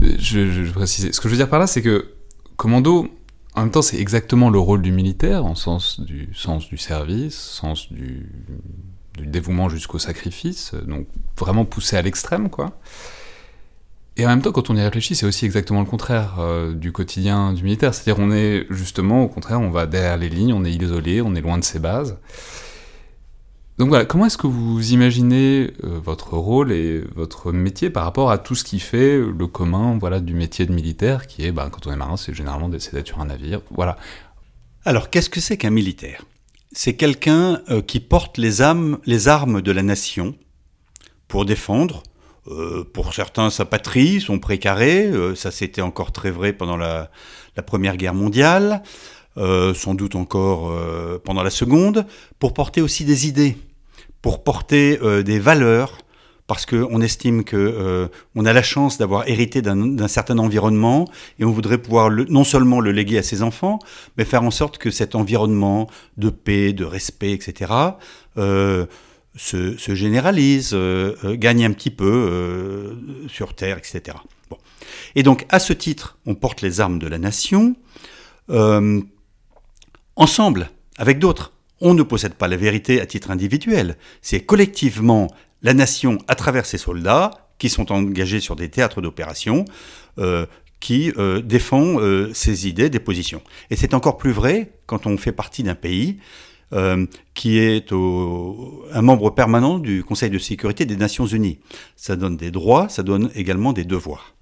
[0.00, 1.10] Je, je, précise.
[1.12, 2.14] Ce que je veux dire par là, c'est que
[2.56, 3.08] commando,
[3.54, 7.34] en même temps, c'est exactement le rôle du militaire, en sens du sens du service,
[7.34, 8.30] sens du
[9.18, 12.78] du dévouement jusqu'au sacrifice, donc vraiment poussé à l'extrême, quoi.
[14.18, 16.90] Et en même temps, quand on y réfléchit, c'est aussi exactement le contraire euh, du
[16.90, 17.94] quotidien du militaire.
[17.94, 21.36] C'est-à-dire, on est justement, au contraire, on va derrière les lignes, on est isolé, on
[21.36, 22.18] est loin de ses bases.
[23.78, 28.32] Donc voilà, comment est-ce que vous imaginez euh, votre rôle et votre métier par rapport
[28.32, 31.70] à tout ce qui fait le commun voilà, du métier de militaire, qui est, ben,
[31.70, 33.60] quand on est marin, c'est généralement d'être sur un navire.
[33.70, 33.96] Voilà.
[34.84, 36.24] Alors, qu'est-ce que c'est qu'un militaire?
[36.72, 40.34] C'est quelqu'un euh, qui porte les, armes de la nation
[41.28, 42.02] pour défendre,
[42.50, 47.10] euh, pour certains sa patrie, son précaré, euh, ça c'était encore très vrai pendant la,
[47.66, 48.84] Première Guerre mondiale,
[49.36, 50.72] sans doute encore
[51.24, 52.06] pendant la Seconde,
[52.38, 53.56] pour porter aussi des idées,
[54.22, 55.98] pour porter des valeurs,
[56.48, 61.06] parce qu'on estime que euh, on a la chance d'avoir hérité d'un certain environnement
[61.38, 63.78] et on voudrait pouvoir non seulement le léguer à ses enfants,
[64.16, 67.70] mais faire en sorte que cet environnement de paix, de respect, etc.,
[69.54, 72.96] euh, se, généralise, euh, gagne un petit peu
[73.28, 74.16] sur Terre, etc.
[74.50, 74.58] Bon.
[75.14, 77.76] Et donc, à ce titre, on porte les armes de la nation,
[80.16, 81.52] ensemble, avec d'autres.
[81.80, 83.96] On ne possède pas la vérité à titre individuel.
[84.20, 85.28] C'est collectivement
[85.62, 89.64] la nation, à travers ses soldats, qui sont engagés sur des théâtres d'opération,
[90.18, 90.46] euh,
[90.80, 93.42] qui euh, défend euh, ses idées, des positions.
[93.70, 96.18] Et c'est encore plus vrai quand on fait partie d'un pays
[96.74, 101.58] euh, qui est un membre permanent du Conseil de sécurité des Nations Unies.
[101.96, 104.34] Ça donne des droits, ça donne également des devoirs.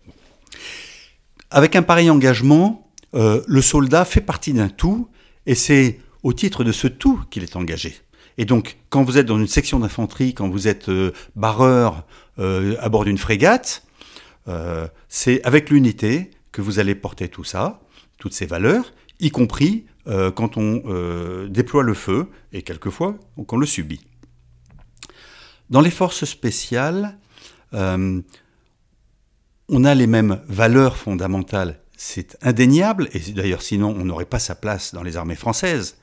[1.50, 5.08] Avec un pareil engagement, euh, le soldat fait partie d'un tout,
[5.46, 7.94] et c'est au titre de ce tout qu'il est engagé.
[8.38, 12.04] Et donc, quand vous êtes dans une section d'infanterie, quand vous êtes euh, barreur
[12.38, 13.82] à bord d'une frégate,
[15.08, 17.80] c'est avec l'unité que vous allez porter tout ça,
[18.18, 23.16] toutes ces valeurs, y compris euh, quand on euh, déploie le feu et quelquefois
[23.48, 24.00] qu'on le subit.
[25.68, 27.18] Dans les forces spéciales,
[27.74, 28.20] euh,
[29.68, 34.54] on a les mêmes valeurs fondamentales, c'est indéniable, et d'ailleurs sinon on n'aurait pas sa
[34.54, 35.96] place dans les armées françaises,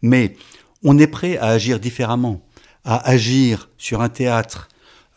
[0.00, 0.36] mais
[0.82, 2.40] on est prêt à agir différemment,
[2.84, 4.68] à agir sur un théâtre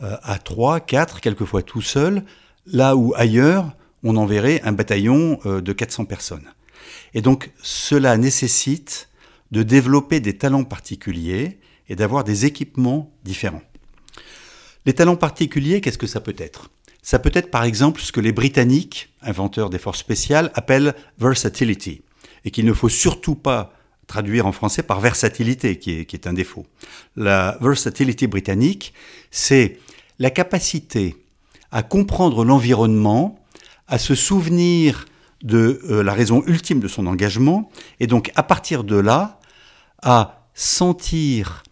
[0.01, 2.25] à 3, 4, quelquefois tout seul,
[2.65, 3.71] là où ailleurs
[4.03, 6.49] on enverrait un bataillon de 400 personnes.
[7.13, 9.09] Et donc cela nécessite
[9.51, 13.61] de développer des talents particuliers et d'avoir des équipements différents.
[14.85, 16.69] Les talents particuliers, qu'est-ce que ça peut être?
[17.01, 22.01] Ça peut être par exemple ce que les Britanniques, inventeurs des forces spéciales, appellent versatility,
[22.45, 23.73] et qu'il ne faut surtout pas
[24.07, 26.65] traduire en français par versatilité, qui est, un défaut.
[27.15, 28.93] La versatility britannique,
[29.31, 29.79] c'est
[30.19, 31.15] la capacité
[31.71, 33.39] à comprendre l'environnement,
[33.87, 35.05] à se souvenir
[35.43, 39.39] de euh, la raison ultime de son engagement, et donc à partir de là,
[40.01, 41.63] à sentir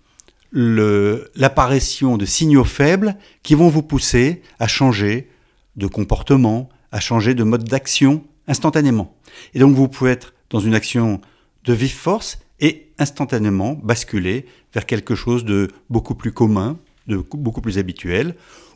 [0.53, 5.29] l'apparition de signaux faibles qui vont vous pousser à changer
[5.77, 9.15] de comportement, à changer de mode d'action instantanément.
[9.53, 11.21] Et donc vous pouvez être dans une action
[11.63, 17.61] de vive force et instantanément basculer vers quelque chose de beaucoup plus commun, de beaucoup
[17.61, 18.35] plus habituel,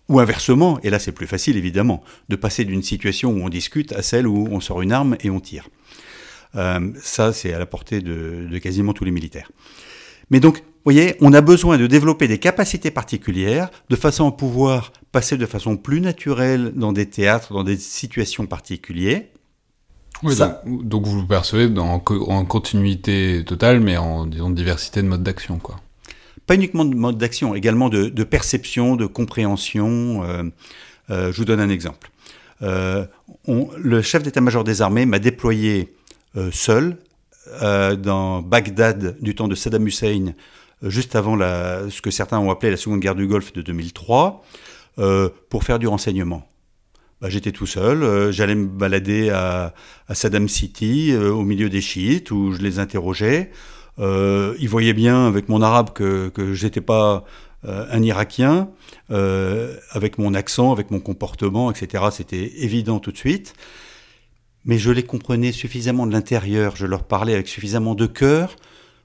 [0.10, 3.91] ou inversement, et là c'est plus facile évidemment, de passer d'une situation où on discute
[3.94, 5.68] à celle où on sort une arme et on tire.
[6.56, 9.52] Euh, ça, c'est à la portée de, de quasiment tous les militaires.
[10.30, 14.32] Mais donc, vous voyez, on a besoin de développer des capacités particulières de façon à
[14.32, 19.24] pouvoir passer de façon plus naturelle dans des théâtres, dans des situations particulières.
[20.24, 24.50] Oui, Ça- donc, donc vous le percevez dans- en, en continuité totale, mais en disons,
[24.50, 25.76] diversité de modes d'action, quoi.
[26.47, 30.23] Pas uniquement de mode d'action, également de, perception, de compréhension.
[30.23, 30.43] euh,
[31.10, 32.10] euh, je vous donne un exemple.
[32.62, 33.05] Euh,
[33.47, 35.93] le chef d'état-major des armées m'a déployé
[36.51, 36.97] seul
[37.62, 40.34] dans Bagdad du temps de Saddam Hussein,
[40.81, 44.43] juste avant ce que certains ont appelé la seconde guerre du Golfe de 2003,
[44.97, 46.47] euh, pour faire du renseignement.
[47.21, 49.73] Bah, J'étais tout seul, j'allais me balader à,
[50.12, 53.51] Saddam City, au milieu des chiites, où je les interrogeais.
[53.99, 57.23] Euh, ils voyaient bien avec mon arabe que, que j'étais pas
[57.67, 58.69] euh, un Irakien,
[59.10, 62.03] euh, avec mon accent, avec mon comportement, etc.
[62.12, 63.55] C'était évident tout de suite.
[64.65, 68.55] Mais je les comprenais suffisamment de l'intérieur, je leur parlais avec suffisamment de cœur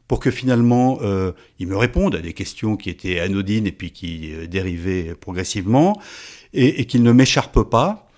[0.09, 3.93] pour que finalement euh, ils me répondent à des questions qui étaient anodines et puis
[3.93, 5.99] qui dérivaient progressivement,
[6.53, 8.10] et, et qu'ils ne m'écharpent pas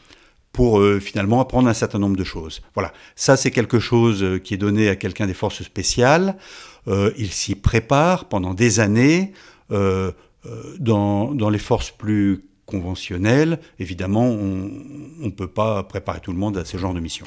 [0.53, 2.63] pour euh, finalement apprendre un certain nombre de choses.
[2.75, 6.37] Voilà, ça c'est quelque chose euh, qui est donné à quelqu'un des forces spéciales.
[6.89, 9.33] Euh, il s'y prépare pendant des années.
[9.71, 10.13] Euh,
[10.45, 14.71] euh, dans, dans les forces plus conventionnelles, évidemment, on
[15.21, 17.27] ne peut pas préparer tout le monde à ce genre de mission.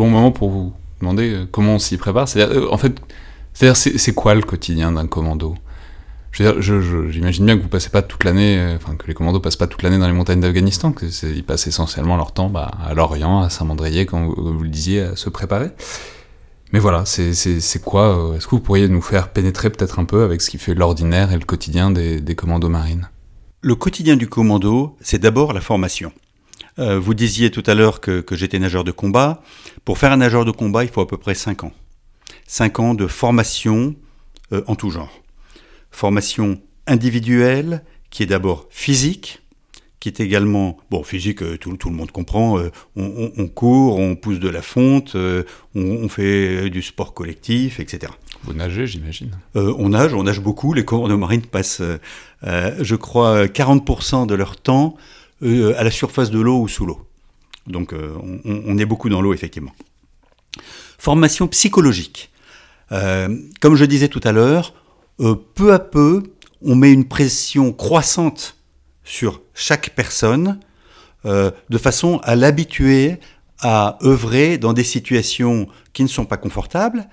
[0.00, 2.26] Bon moment pour vous demander comment on s'y prépare.
[2.26, 2.98] C'est-à-dire, en fait,
[3.52, 5.54] c'est-à-dire, c'est quoi le quotidien d'un commando?
[6.32, 9.82] J'imagine bien que vous passez pas toute l'année, enfin que les commandos passent pas toute
[9.82, 14.06] l'année dans les montagnes d'Afghanistan, qu'ils passent essentiellement leur temps bah, à Lorient, à Saint-Mandrier,
[14.06, 15.70] comme vous, le disiez, à se préparer.
[16.72, 20.40] Mais voilà, c'est quoi Est-ce que vous pourriez nous faire pénétrer peut-être un peu avec
[20.40, 23.10] ce qui fait l'ordinaire et le quotidien des commandos marines?
[23.60, 26.12] Le quotidien du commando, c'est d'abord la formation.
[26.80, 29.42] Euh, vous disiez tout à l'heure que, j'étais nageur de combat.
[29.84, 31.72] Pour faire un nageur de combat, il faut à peu près 5 ans.
[32.46, 33.94] 5 ans de formation
[34.52, 35.22] euh, en tout genre.
[35.90, 39.40] Formation individuelle, qui est d'abord physique,
[40.00, 42.58] qui est également, bon, physique, euh, tout, le monde comprend,
[42.96, 45.14] on, court, on pousse de la fonte,
[45.74, 48.10] on, fait du sport collectif, etc.
[48.44, 50.72] Vous nagez, j'imagine On nage, on nage beaucoup.
[50.72, 51.82] Les commandos marines passent,
[52.42, 54.96] je crois, 40% de leur temps
[55.42, 57.06] euh, à la surface de l'eau ou sous l'eau.
[57.66, 59.72] Donc euh, on, est beaucoup dans l'eau, effectivement.
[60.98, 62.30] Formation psychologique.
[62.92, 64.74] Euh, comme je disais tout à l'heure,
[65.54, 66.22] peu à peu,
[66.62, 68.56] on met une pression croissante
[69.04, 70.58] sur chaque personne
[71.24, 73.18] de façon à l'habituer
[73.60, 77.06] à œuvrer dans des situations qui ne sont pas confortables,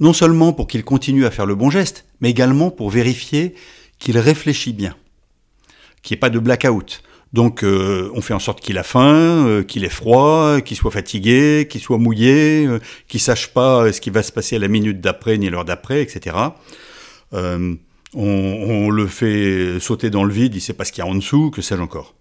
[0.00, 3.54] non seulement pour qu'il continue à faire le bon geste, mais également pour vérifier
[3.98, 4.96] qu'il réfléchit bien,
[6.02, 7.02] qu'il n'y ait pas de blackout.
[7.36, 10.90] Donc euh, on fait en sorte qu'il a faim, euh, qu'il ait froid, qu'il soit
[10.90, 14.68] fatigué, qu'il soit mouillé, euh, qu'il sache pas ce qui va se passer à la
[14.68, 16.34] minute d'après ni l'heure d'après, etc.
[18.14, 21.14] On, le fait sauter dans le vide, il sait pas ce qu'il y a en
[21.14, 22.14] dessous, que sais-je encore.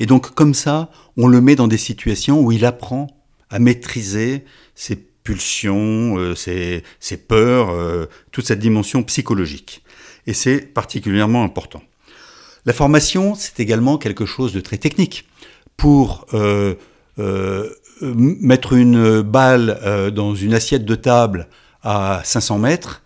[0.00, 3.06] Et donc comme ça, on le met dans des situations où il apprend
[3.50, 9.84] à maîtriser ses pulsions, ses, ses, peurs, toute cette dimension psychologique.
[10.26, 11.82] Et c'est particulièrement important.
[12.66, 15.26] La formation, c'est également quelque chose de très technique.
[15.76, 16.74] Pour euh,
[17.18, 17.70] euh,
[18.02, 21.48] mettre une balle euh, dans une assiette de table
[21.82, 23.02] à 500 mètres,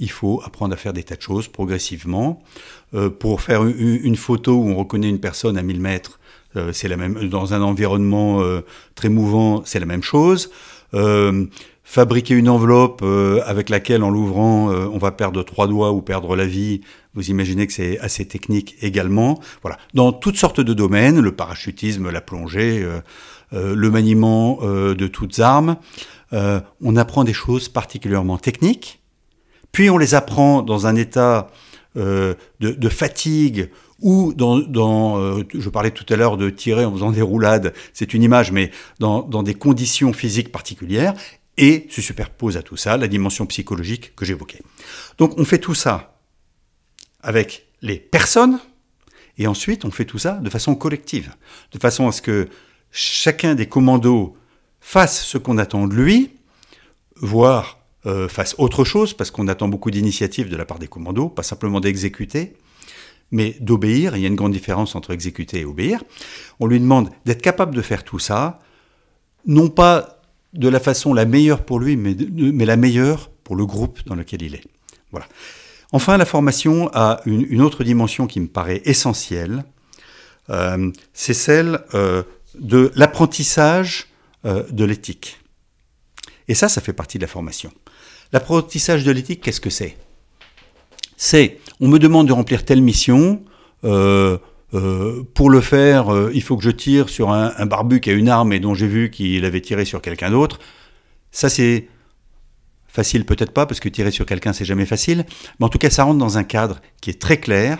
[0.00, 2.42] il faut apprendre à faire des tas de choses progressivement.
[3.20, 6.18] pour faire une, photo où on reconnaît une personne à 1000 mètres,
[6.72, 7.28] c'est la même.
[7.28, 8.42] Dans un environnement
[8.96, 10.50] très mouvant, c'est la même chose
[11.84, 13.04] fabriquer une enveloppe
[13.46, 16.80] avec laquelle, en l'ouvrant, on va perdre trois doigts ou perdre la vie,
[17.14, 19.40] vous imaginez que c'est assez technique également.
[19.62, 25.38] Voilà, dans toutes sortes de domaines, le parachutisme, la plongée, euh, le maniement de toutes
[25.38, 25.76] armes,
[26.32, 29.00] on apprend des choses particulièrement techniques.
[29.70, 31.52] Puis on les apprend dans un état
[31.94, 34.58] de, fatigue ou dans,
[35.54, 38.72] je parlais tout à l'heure de tirer en faisant des roulades, c'est une image, mais
[38.98, 41.14] dans des conditions physiques particulières,
[41.56, 44.62] et se superpose à tout ça la dimension psychologique que j'évoquais.
[45.18, 46.13] Donc on fait tout ça
[47.24, 48.60] avec les personnes,
[49.38, 51.34] et ensuite on fait tout ça de façon collective,
[51.72, 52.48] de façon à ce que
[52.92, 54.36] chacun des commandos
[54.80, 56.30] fasse ce qu'on attend de lui,
[57.16, 61.30] voire euh, fasse autre chose, parce qu'on attend beaucoup d'initiatives de la part des commandos,
[61.30, 62.54] pas simplement d'exécuter,
[63.30, 64.14] mais d'obéir.
[64.16, 66.04] Il y a une grande différence entre exécuter et obéir.
[66.60, 68.58] On lui demande d'être capable de faire tout ça,
[69.46, 70.20] non pas
[70.52, 74.14] de la façon la meilleure pour lui, mais, mais la meilleure pour le groupe dans
[74.14, 74.64] lequel il est.
[75.10, 75.26] Voilà.
[75.94, 79.64] Enfin, la formation a une, autre dimension qui me paraît essentielle,
[80.50, 82.24] euh, c'est celle euh,
[82.58, 84.08] de l'apprentissage
[84.44, 85.38] euh, de l'éthique.
[86.48, 87.70] Et ça, ça fait partie de la formation.
[88.32, 89.96] L'apprentissage de l'éthique, qu'est-ce que c'est?
[91.16, 93.44] C'est, on me demande de remplir telle mission,
[93.80, 93.90] pour
[95.50, 98.58] le faire, il faut que je tire sur un, barbu qui a une arme et
[98.58, 100.58] dont j'ai vu qu'il avait tiré sur quelqu'un d'autre.
[101.30, 101.86] Ça, c'est
[102.94, 105.26] facile, peut-être pas, parce que tirer sur quelqu'un, c'est jamais facile.
[105.58, 107.78] Mais en tout cas, ça rentre dans un cadre qui est très clair.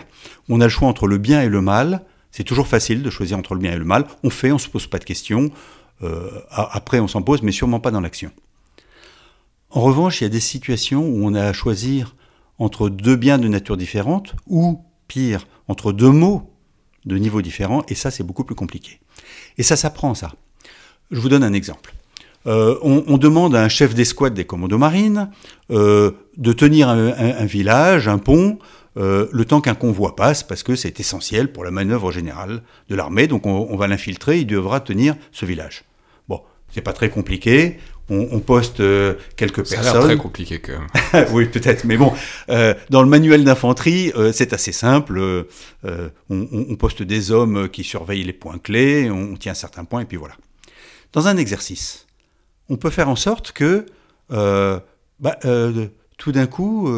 [0.49, 2.05] On a le choix entre le bien et le mal.
[2.31, 4.05] C'est toujours facile de choisir entre le bien et le mal.
[4.23, 5.51] On fait, on se pose pas de questions.
[6.03, 8.29] Euh, après, on s'en pose, mais sûrement pas dans l'action.
[9.69, 12.15] En revanche, il y a des situations où on a à choisir
[12.59, 16.51] entre deux biens de nature différente, ou pire, entre deux mots
[17.05, 18.99] de niveaux différents, et ça, c'est beaucoup plus compliqué.
[19.57, 20.33] Et ça s'apprend, ça.
[21.11, 21.93] Je vous donne un exemple.
[22.47, 25.29] Euh, on, demande à un chef d'escouade des commandos marines
[25.71, 28.59] euh, de tenir un, village, un pont,
[28.97, 32.95] euh, le temps qu'un convoi passe, parce que c'est essentiel pour la manœuvre générale de
[32.95, 33.27] l'armée.
[33.27, 35.85] Donc on, on va l'infiltrer, il devra tenir ce village.
[36.29, 37.77] Bon, c'est pas très compliqué
[38.09, 39.83] on, poste euh, quelques personnes.
[39.83, 41.25] Ça a très compliqué quand même.
[41.31, 42.13] oui, peut-être, mais bon,
[42.49, 45.45] euh, dans le manuel d'infanterie, c'est assez simple.
[46.29, 50.17] On, poste des hommes qui surveillent les points clés, on tient certains points, et puis
[50.17, 50.35] voilà.
[51.13, 52.04] Dans un exercice,
[52.69, 53.85] on peut faire en sorte que,
[54.29, 55.39] bah,
[56.17, 56.89] tout d'un coup,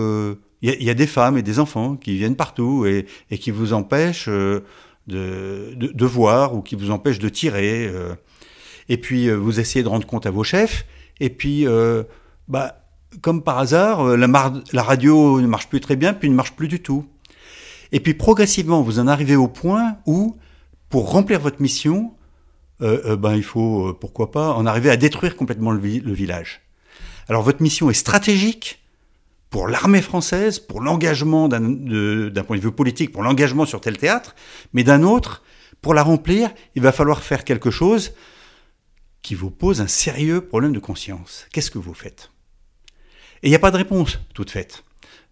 [0.61, 3.05] il y, a des femmes et des enfants qui viennent partout et,
[3.37, 4.29] qui vous empêchent
[5.07, 7.91] de, voir ou qui vous empêchent de tirer.
[8.89, 10.85] et puis vous essayez de rendre compte à vos chefs,
[11.19, 11.65] et puis,
[12.47, 12.81] bah,
[13.21, 16.81] comme par hasard, la radio ne marche plus très bien, puis ne marche plus du
[16.81, 17.05] tout.
[17.91, 20.35] Et puis progressivement, vous en arrivez au point où,
[20.89, 22.11] pour remplir votre mission,
[22.79, 26.61] ben, il faut, pourquoi pas, en arriver à détruire complètement le, village.
[27.27, 28.79] Alors votre mission est stratégique,
[29.49, 34.35] pour l'armée française, pour l'engagement d'un point de vue politique, pour l'engagement sur tel théâtre,
[34.73, 35.43] mais d'un autre,
[35.81, 38.11] pour la remplir, il va falloir faire quelque chose
[39.21, 41.47] qui vous pose un sérieux problème de conscience.
[41.51, 42.31] Qu'est-ce que vous faites?
[43.43, 44.83] Et il n'y a pas de réponse toute faite.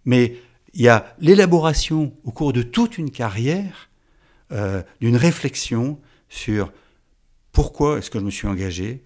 [0.05, 0.37] Mais
[0.73, 3.89] il y a l'élaboration au cours de toute une carrière
[4.51, 6.71] euh, d'une réflexion sur
[7.55, 9.01] pourquoi est-ce que je me suis engagé,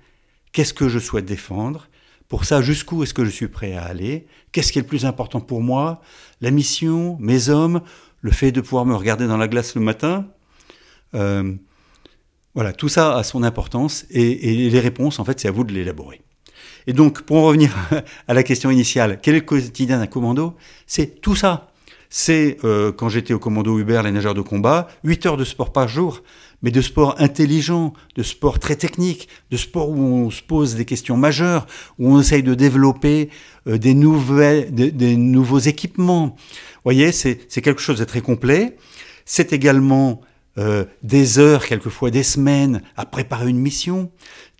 [0.51, 1.87] qu'est-ce que je souhaite défendre,
[2.27, 4.25] pour ça, jusqu'où est-ce que je suis prêt à aller?
[4.51, 6.01] Qu'est-ce qui est le plus important pour moi?
[6.41, 7.81] La mission, mes hommes,
[8.21, 10.27] le fait de pouvoir me regarder dans la glace le matin?
[11.13, 11.53] Euh,
[12.55, 15.71] Voilà, tout ça a son importance et, les réponses, en fait, c'est à vous de
[15.71, 16.21] l'élaborer.
[16.87, 17.75] Et donc, pour en revenir
[18.27, 20.55] à la question initiale, quel est le quotidien d'un commando?
[20.87, 21.71] C'est tout ça.
[22.09, 25.71] C'est, euh, quand j'étais au commando Hubert, les nageurs de combat, 8 heures de sport
[25.71, 26.23] par jour,
[26.61, 30.85] mais de sport intelligent, de sport très technique, de sport où on se pose des
[30.85, 31.65] questions majeures,
[31.97, 33.29] où on essaye de développer
[33.67, 36.35] euh, des, nouveaux équipements.
[36.37, 38.77] Vous voyez, c'est quelque chose de très complet.
[39.25, 40.21] C'est également
[40.57, 44.11] euh, des heures, quelquefois des semaines, à préparer une mission.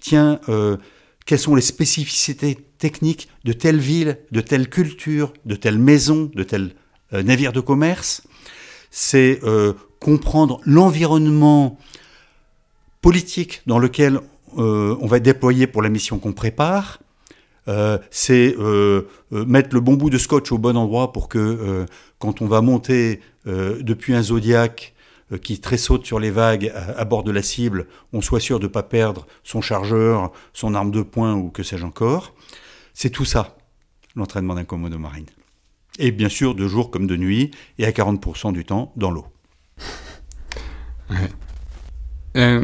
[0.01, 0.77] Tiens, euh,
[1.25, 6.43] quelles sont les spécificités techniques de telle ville, de telle culture, de telle maison, de
[6.43, 6.71] tel
[7.11, 8.23] navire de commerce?
[8.91, 9.39] C'est
[9.99, 11.77] comprendre l'environnement
[13.01, 14.19] politique dans lequel
[14.57, 16.99] euh, on va déployer pour la mission qu'on prépare.
[17.67, 21.85] Euh, c'est euh, mettre le bon bout de scotch au bon endroit pour que
[22.17, 24.93] quand on va monter depuis un zodiaque
[25.43, 28.71] qui tressaute sur les vagues à, bord de la cible, on soit sûr de ne
[28.71, 32.33] pas perdre son chargeur, son arme de poing ou que sais-je encore.
[32.93, 33.55] C'est tout ça,
[34.15, 35.27] l'entraînement d'un commodo marine.
[35.99, 39.25] Et bien sûr, de jour comme de nuit, et à 40% du temps dans l'eau.
[42.35, 42.63] Euh,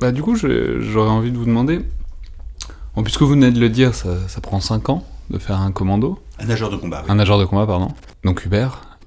[0.00, 1.80] bah, du coup, j'aurais envie de vous demander,
[2.96, 5.72] bon, puisque vous venez de le dire, ça, ça, prend 5 ans de faire un
[5.72, 6.18] commando.
[6.38, 7.04] Un nageur de combat.
[7.08, 7.88] Un nageur de combat, pardon.
[8.24, 8.98] Donc Hubert,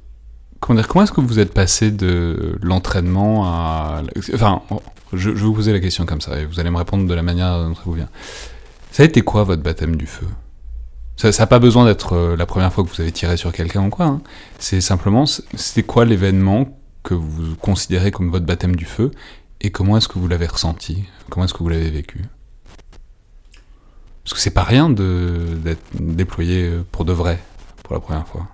[0.60, 4.04] comment, comment est-ce que vous êtes passé de l'entraînement à...
[4.34, 4.62] Enfin,
[5.14, 7.24] je, vais vous poser la question comme ça, et vous allez me répondre de la
[7.24, 8.10] manière dont ça vous vient.
[8.92, 10.28] Ça a été quoi votre baptême du feu?
[11.18, 13.86] Ça n'a pas besoin d'être euh, la première fois que vous avez tiré sur quelqu'un
[13.86, 14.06] ou quoi.
[14.06, 14.22] Hein.
[14.60, 19.12] C'est simplement, c'était quoi l'événement que vous considérez comme votre baptême du feu
[19.62, 21.06] et comment est-ce que vous l'avez ressenti?
[21.30, 22.22] Comment est-ce que vous l'avez vécu?
[24.24, 27.40] Parce que c'est pas rien d'être déployé pour de vrai
[27.84, 28.48] pour la première fois.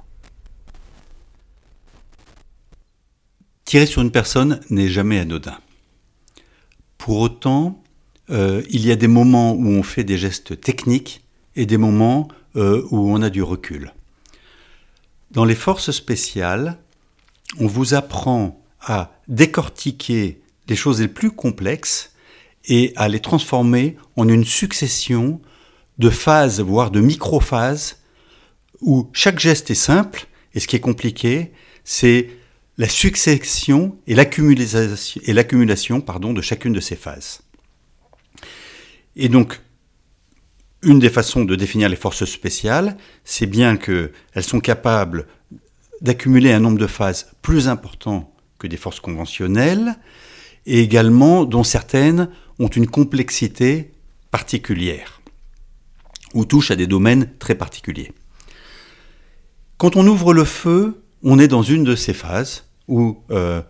[3.64, 5.58] Tirer sur une personne n'est jamais anodin.
[6.98, 7.82] Pour autant,
[8.30, 11.24] euh, il y a des moments où on fait des gestes techniques
[11.56, 13.94] et des moments euh, où on a du recul.
[15.32, 16.78] Dans les forces spéciales,
[17.60, 22.14] on vous apprend à décortiquer les choses les plus complexes
[22.66, 25.42] et à les transformer en une succession
[25.98, 27.98] de phases, voire de micro-phases,
[28.82, 31.52] où chaque geste est simple, et ce qui est compliqué,
[31.84, 32.30] c'est
[32.78, 37.42] la succession et l'accumulation, de chacune de ces phases.
[39.16, 39.60] Et donc,
[40.82, 44.12] une des façons de définir les forces spéciales, c'est bien qu'elles
[44.42, 45.28] sont capables
[46.02, 49.96] d'accumuler un nombre de phases plus important que des forces conventionnelles,
[50.66, 53.92] et également dont certaines ont une complexité
[54.30, 55.22] particulière,
[56.34, 58.14] ou touchent à des domaines très particuliers.
[59.78, 63.62] Quand on ouvre le feu, on est dans une de ces phases où euh,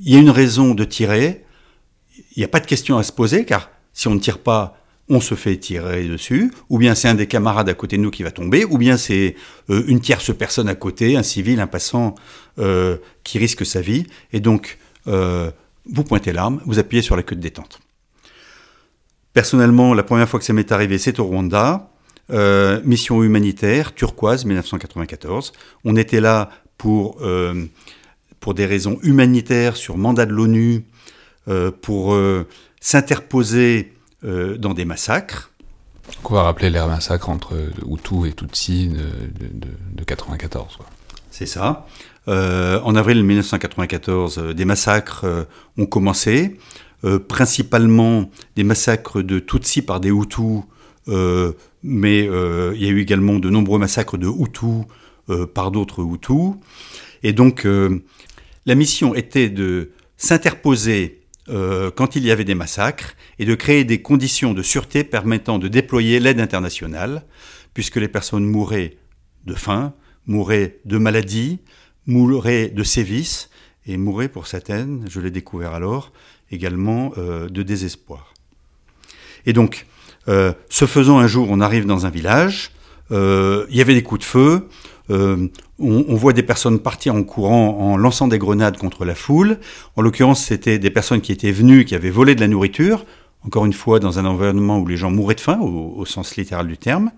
[0.00, 1.44] il y a une raison de tirer,
[2.16, 4.79] il n'y a pas de question à se poser, car si on ne tire pas,
[5.10, 8.12] on se fait tirer dessus, ou bien c'est un des camarades à côté de nous
[8.12, 9.34] qui va tomber, ou bien c'est
[9.68, 12.14] euh, une tierce personne à côté, un civil, un passant
[12.60, 14.06] euh, qui risque sa vie.
[14.32, 15.50] Et donc, euh,
[15.84, 17.80] vous pointez l'arme, vous appuyez sur la queue de détente.
[19.32, 21.90] Personnellement, la première fois que ça m'est arrivé, c'est au Rwanda,
[22.84, 25.52] mission humanitaire, turquoise, 1994.
[25.84, 27.20] On était là pour,
[28.38, 30.84] pour des raisons humanitaires, sur mandat de l'ONU,
[31.80, 32.16] pour
[32.80, 33.92] s'interposer
[34.22, 35.50] dans des massacres.
[36.24, 37.54] On va rappeler les massacres entre
[37.86, 40.78] Hutu et Tutsi de, de, de 94.
[41.30, 41.86] C'est ça.
[42.28, 45.46] Euh, en avril 1994, euh, des massacres
[45.78, 46.58] ont commencé,
[47.28, 50.64] principalement des massacres de Tutsi par des Hutus,
[51.82, 54.84] mais il y a eu également de nombreux massacres de Hutus
[55.54, 56.56] par d'autres Hutus.
[57.22, 57.66] Et donc,
[58.66, 61.19] la mission était de s'interposer
[61.50, 65.58] euh, quand il y avait des massacres et de créer des conditions de sûreté permettant
[65.58, 67.24] de déployer l'aide internationale,
[67.74, 68.96] puisque les personnes mouraient
[69.46, 69.92] de faim,
[70.26, 71.58] mouraient de maladies,
[72.06, 73.50] mouraient de sévices
[73.86, 76.12] et mouraient pour certaines, je l'ai découvert alors,
[76.50, 78.34] également euh, de désespoir.
[79.46, 79.86] Et donc,
[80.28, 82.70] euh, ce faisant, un jour, on arrive dans un village,
[83.12, 84.68] il y avait des coups de feu,
[85.10, 89.58] on, on, voit des personnes partir en courant en lançant des grenades contre la foule.
[89.96, 93.04] En l'occurrence, c'était des personnes qui étaient venues, qui avaient volé de la nourriture,
[93.44, 96.66] encore une fois dans un environnement où les gens mouraient de faim, au, sens littéral
[96.66, 97.10] du terme,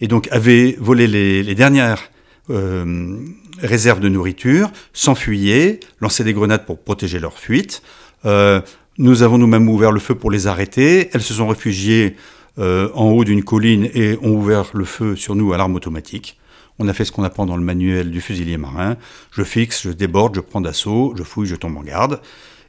[0.00, 2.10] et donc avaient volé les, dernières
[2.48, 3.16] euh,
[3.60, 7.82] réserves de nourriture, s'enfuyaient, lançaient des grenades pour protéger leur fuite.
[8.24, 8.60] Euh,
[8.98, 11.10] nous avons nous-mêmes ouvert le feu pour les arrêter.
[11.12, 12.16] Elles se sont réfugiées
[12.58, 16.39] euh, en haut d'une colline et ont ouvert le feu sur nous à l'arme automatique.
[16.82, 18.96] On a fait ce qu'on apprend dans le manuel du fusilier marin.
[19.32, 22.22] Je fixe, je déborde, je prends d'assaut, je fouille, je tombe en garde.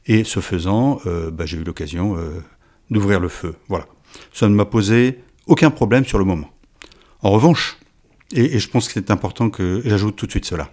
[0.06, 2.42] Et ce faisant, euh, bah, j'ai eu l'occasion euh,
[2.90, 3.56] d'ouvrir le feu.
[3.70, 3.88] Voilà.
[4.34, 6.52] Ça ne m'a posé aucun problème sur le moment.
[7.22, 7.78] En revanche,
[8.34, 10.70] et, je pense que c'est important que j'ajoute tout de suite cela,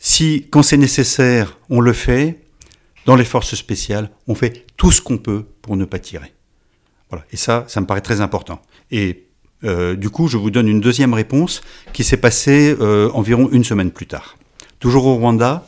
[0.00, 2.40] si quand c'est nécessaire, on le fait,
[3.04, 6.32] dans les forces spéciales, on fait tout ce qu'on peut pour ne pas tirer.
[7.08, 7.24] Voilà.
[7.30, 8.60] Et ça, ça me paraît très important.
[8.90, 9.25] Et
[9.66, 11.60] du coup, je vous donne une deuxième réponse
[11.92, 14.36] qui s'est passée euh, environ une semaine plus tard.
[14.78, 15.66] Toujours au Rwanda,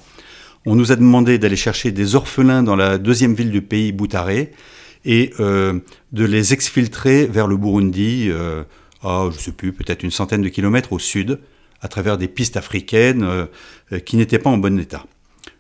[0.67, 4.53] on nous a demandé d'aller chercher des orphelins dans la deuxième ville du pays, Boutaré,
[5.05, 5.79] et euh,
[6.13, 8.65] de les exfiltrer vers le Burundi, je
[9.03, 11.39] ne sais plus, peut-être une centaine de kilomètres au sud,
[11.81, 13.47] à travers des pistes africaines
[14.05, 15.07] qui n'étaient pas en bon état.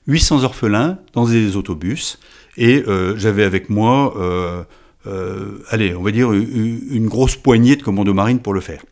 [0.08, 2.18] 800 orphelins dans des autobus,
[2.58, 2.84] et
[3.16, 4.64] j'avais avec moi euh,
[5.04, 8.82] allez, on va dire une, grosse poignée de commandos marines pour le faire.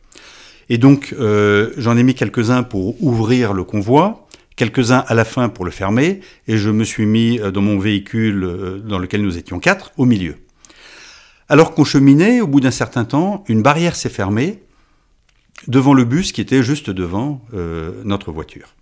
[0.69, 5.49] Et donc, euh, j'en ai mis quelques-uns pour ouvrir le convoi, quelques-uns à la fin
[5.49, 9.37] pour le fermer, et je me suis mis euh, dans mon véhicule dans lequel nous
[9.37, 10.35] étions quatre, au milieu.
[11.49, 14.63] Alors qu'on cheminait, au bout d'un certain temps, une barrière s'est fermée
[15.67, 17.41] devant le bus qui était juste devant
[18.03, 18.75] notre voiture.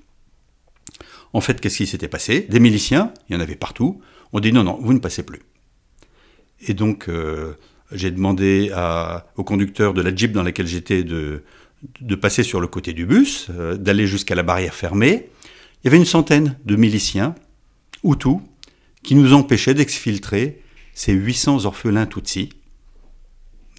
[1.32, 2.48] En fait, qu'est-ce qui s'était passé?
[2.50, 4.02] Des miliciens, il y en avait partout,
[4.34, 5.42] ont dit non, non, vous ne passez plus.
[6.68, 7.54] Et donc, euh,
[7.92, 8.72] j'ai demandé
[9.36, 11.44] au conducteur de la Jeep dans laquelle j'étais de,
[12.20, 15.30] passer sur le côté du bus, euh, d'aller jusqu'à la barrière fermée.
[15.84, 17.36] Il y avait une centaine de miliciens,
[18.04, 18.38] Hutus,
[19.04, 20.62] qui nous empêchaient d'exfiltrer
[20.94, 22.50] ces 800 orphelins Tutsis.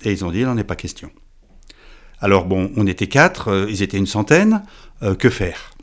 [0.05, 1.11] Et ils ont dit, il n'en est pas question.
[2.21, 4.63] Alors bon, on était quatre, euh, ils étaient une centaine,
[5.19, 5.75] que faire?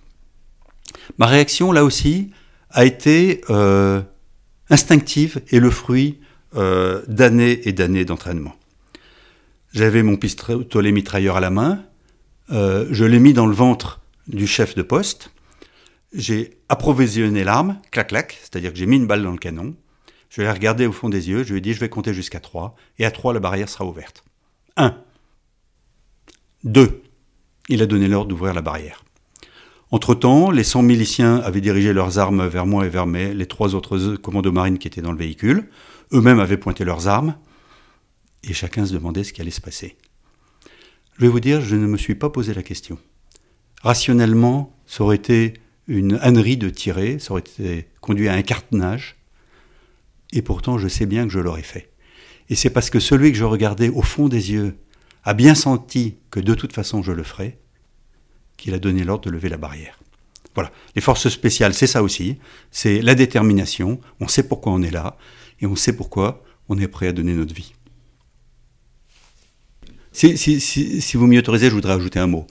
[1.20, 2.32] Ma réaction, là aussi,
[2.72, 3.42] a été
[4.72, 6.18] instinctive et le fruit
[6.56, 8.56] euh, d'années et d'années d'entraînement.
[9.74, 11.84] J'avais mon pistolet mitrailleur à la main,
[12.52, 15.32] euh, je l'ai mis dans le ventre du chef de poste,
[16.14, 19.76] j'ai approvisionné l'arme, clac clac, c'est-à-dire que j'ai mis une balle dans le canon,
[20.30, 22.40] je l'ai regardé au fond des yeux, je lui ai dit je vais compter jusqu'à
[22.40, 24.24] 3, et à 3 la barrière sera ouverte.
[24.78, 24.96] 1.
[26.64, 27.02] 2.
[27.70, 29.04] Il a donné l'ordre d'ouvrir la barrière.
[29.92, 33.76] Entre-temps, les 100 miliciens avaient dirigé leurs armes vers moi et vers mes, les trois
[33.76, 35.70] autres commandos marines qui étaient dans le véhicule.
[36.14, 37.36] Eux-mêmes avaient pointé leurs armes,
[38.44, 39.98] et chacun se demandait ce qui allait se passer.
[41.18, 42.98] Je vais vous dire, je ne me suis pas posé la question.
[43.82, 45.54] Rationnellement, ça aurait été
[45.88, 49.18] une ânerie de tirer, ça aurait été conduit à un cartonnage,
[50.32, 51.92] et pourtant je sais bien que je l'aurais fait.
[52.50, 54.78] Et c'est parce que celui que je regardais au fond des yeux
[55.24, 57.58] a bien senti que de toute façon je le ferais,
[58.58, 60.00] qu'il a donné l'ordre de lever la barrière.
[60.56, 62.38] Voilà, les forces spéciales, c'est ça aussi,
[62.70, 65.18] c'est la détermination, on sait pourquoi on est là,
[65.64, 67.74] et on sait pourquoi on est prêt à donner notre vie.
[70.12, 72.46] Si, vous m'y autorisez, je voudrais ajouter un mot.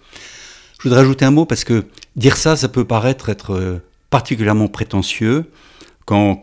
[0.79, 1.85] Je voudrais ajouter un mot parce que
[2.17, 3.79] dire ça, ça peut paraître être euh,
[4.11, 5.51] particulièrement prétentieux.
[6.07, 6.43] Quand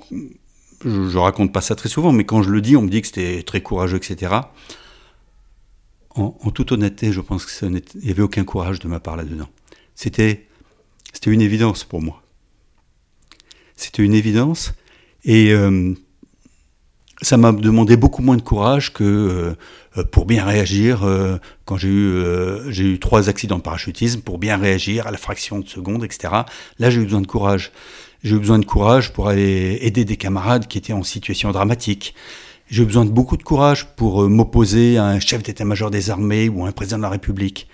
[0.85, 3.01] je, ne raconte pas ça très souvent, mais quand je le dis, on me dit
[3.01, 4.35] que c'était très courageux, etc.
[6.11, 9.49] En, toute honnêteté, je pense qu'il n'y avait aucun courage de ma part là-dedans.
[9.95, 10.47] C'était,
[11.13, 12.21] c'était une évidence pour moi.
[13.75, 14.73] C'était une évidence.
[15.23, 15.93] Et euh,
[17.21, 19.55] ça m'a demandé beaucoup moins de courage que
[19.97, 24.21] euh, pour bien réagir euh, quand j'ai eu, euh, j'ai eu trois accidents de parachutisme,
[24.21, 26.33] pour bien réagir à la fraction de seconde, etc.
[26.77, 27.71] Là, j'ai eu besoin de courage.
[28.23, 32.13] J'ai eu besoin de courage pour aller aider des camarades qui étaient en situation dramatique.
[32.69, 36.49] J'ai eu besoin de beaucoup de courage pour m'opposer à un chef d'état-major des armées
[36.49, 37.67] ou à un président de la République.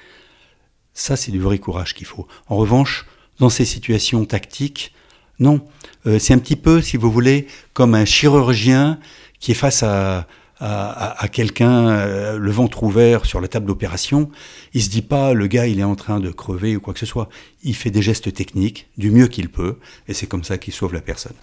[0.94, 2.28] Ça, c'est du vrai courage qu'il faut.
[2.48, 3.06] En revanche,
[3.40, 4.94] dans ces situations tactiques,
[5.40, 5.60] non.
[6.06, 9.00] c'est un petit peu, si vous voulez, comme un chirurgien
[9.40, 10.28] qui est face à,
[10.60, 14.30] à, quelqu'un, euh, le ventre ouvert sur la table d'opération,
[14.74, 17.00] il se dit pas le gars il est en train de crever ou quoi que
[17.00, 17.30] ce soit.
[17.64, 19.78] Il fait des gestes techniques du mieux qu'il peut
[20.08, 21.36] et c'est comme ça qu'il sauve la personne.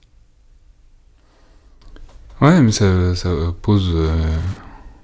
[2.41, 2.87] Ouais, mais ça,
[3.61, 4.17] pose, euh,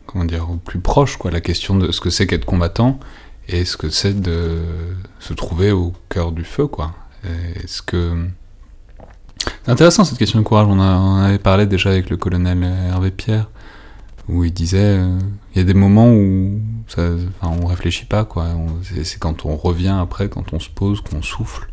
[0.06, 2.98] comment dire, au plus proche, quoi, la question de ce que c'est qu'être combattant
[3.46, 4.58] et ce que c'est de
[5.20, 6.94] se trouver au cœur du feu, quoi.
[7.62, 8.26] Est-ce que
[9.64, 10.66] c'est intéressant cette question de courage.
[10.68, 13.48] On, a, on avait parlé déjà avec le colonel Hervé Pierre,
[14.28, 15.18] où il disait, euh,
[15.54, 17.02] il y a des moments où ça,
[17.40, 18.48] enfin, on réfléchit pas, quoi.
[19.04, 21.68] C'est quand on revient après, quand on se pose, qu'on souffle,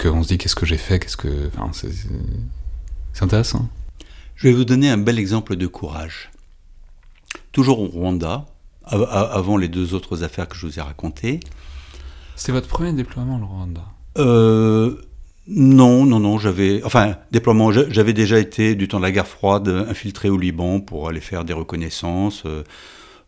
[0.00, 2.08] qu'on se dit qu'est-ce que j'ai fait, qu'est-ce que, enfin, c'est-
[3.22, 3.68] intéressant.
[4.34, 6.30] Je vais vous donner un bel exemple de courage.
[7.52, 8.46] Toujours au Rwanda,
[8.84, 11.38] avant les deux autres affaires que je vous ai racontées.
[12.34, 13.84] C'était votre premier déploiement, le Rwanda?
[14.18, 14.96] Euh,
[15.48, 19.26] non, non, non, j'avais, enfin, déploiement, j'a- j'avais déjà été du temps de la guerre
[19.26, 22.44] froide infiltré au Liban pour aller faire des reconnaissances.
[22.46, 22.62] euh,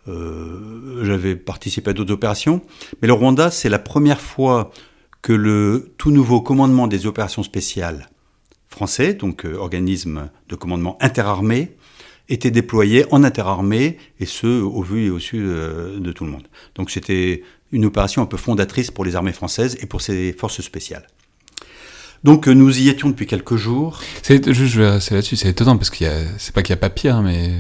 [0.07, 2.61] euh, j'avais participé à d'autres opérations,
[3.01, 4.71] mais le Rwanda, c'est la première fois
[5.23, 8.09] que le tout nouveau commandement des opérations spéciales
[8.69, 11.77] français, donc euh, organisme de commandement interarmé,
[12.29, 16.47] était déployé en interarmée, et ce, au vu et au su de tout le monde.
[16.75, 17.43] Donc c'était
[17.73, 21.07] une opération un peu fondatrice pour les armées françaises et pour ces forces spéciales.
[22.25, 24.01] Donc euh, nous y étions depuis quelques jours.
[24.23, 25.37] C'est je vais rester là-dessus.
[25.37, 27.53] C'est étonnant parce qu'il y a, c'est pas qu'il y a pas pire, mais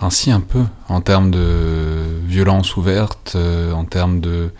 [0.00, 4.50] ainsi un peu en termes de violence ouverte, euh, en termes de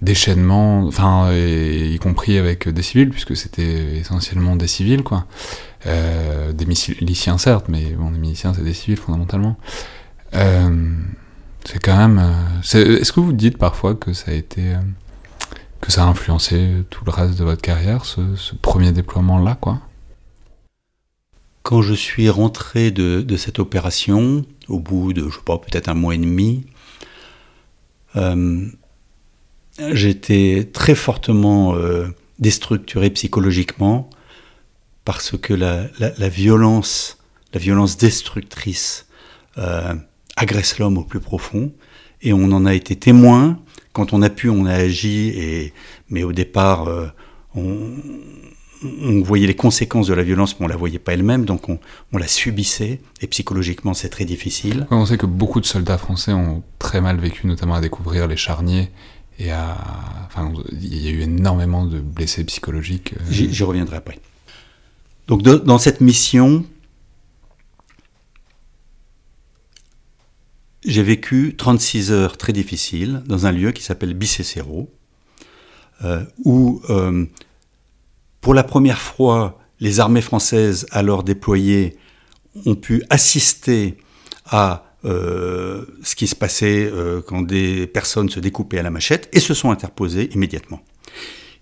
[0.00, 5.26] déchaînement, enfin, y compris avec des civils, puisque c'était essentiellement des civils, quoi.
[5.86, 9.56] Euh, des miliciens certes, mais bon, les miliciens c'est des civils fondamentalement.
[10.32, 12.20] C'est quand même.
[12.64, 14.62] c'est- Est-ce que vous dites parfois que ça a été,
[15.82, 18.20] que ça a influencé tout le reste de votre carrière, ce,
[18.62, 19.80] premier déploiement là, quoi?
[21.62, 25.94] Quand je suis rentré de, cette opération, au bout de, je sais pas, peut-être un
[25.94, 26.64] mois et demi,
[28.16, 28.66] euh,
[29.92, 32.08] j'étais très fortement euh,
[32.38, 34.08] déstructuré psychologiquement
[35.04, 37.18] parce que la violence,
[37.52, 39.06] la violence destructrice
[39.58, 39.94] euh,
[40.36, 41.72] agresse l'homme au plus profond
[42.22, 43.58] et on en a été témoin.
[43.92, 45.72] Quand on a pu, on a agi, et,
[46.08, 47.06] mais au départ, euh,
[47.54, 47.76] on,
[49.02, 51.78] on voyait les conséquences de la violence, mais on la voyait pas elle-même, donc on,
[52.12, 54.86] on la subissait, et psychologiquement c'est très difficile.
[54.90, 58.36] On sait que beaucoup de soldats français ont très mal vécu, notamment à découvrir les
[58.36, 58.90] charniers
[59.38, 59.76] et à.
[60.26, 63.12] Enfin, il y a eu énormément de blessés psychologiques.
[63.20, 64.18] euh, J'y j'y reviendrai après.
[65.28, 66.64] Donc de- dans cette mission,
[70.84, 74.90] j'ai vécu 36 heures très difficiles dans un lieu qui s'appelle Bicécero,
[76.04, 77.26] euh, où euh,
[78.40, 81.96] pour la première fois, les armées françaises alors déployées
[82.66, 83.96] ont pu assister
[84.46, 86.90] à euh, ce qui se passait
[87.26, 90.80] quand des personnes se découpaient à la machette et se sont interposées immédiatement.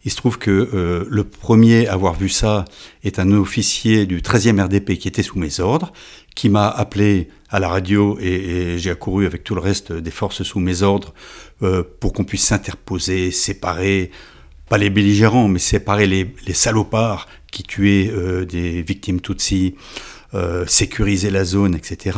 [0.05, 2.65] Il se trouve que euh, le premier à avoir vu ça
[3.05, 5.93] est un officier du 13e RDP qui était sous mes ordres,
[6.35, 10.43] qui m'a appelé à la radio et, j'ai accouru avec tout le reste des forces
[10.43, 11.13] sous mes ordres
[11.63, 14.11] euh, pour qu'on puisse s'interposer, séparer,
[14.71, 19.75] pas les belligérants, mais séparer les, salopards qui tuaient euh, des victimes Tutsis,
[20.67, 22.17] sécuriser la zone, etc.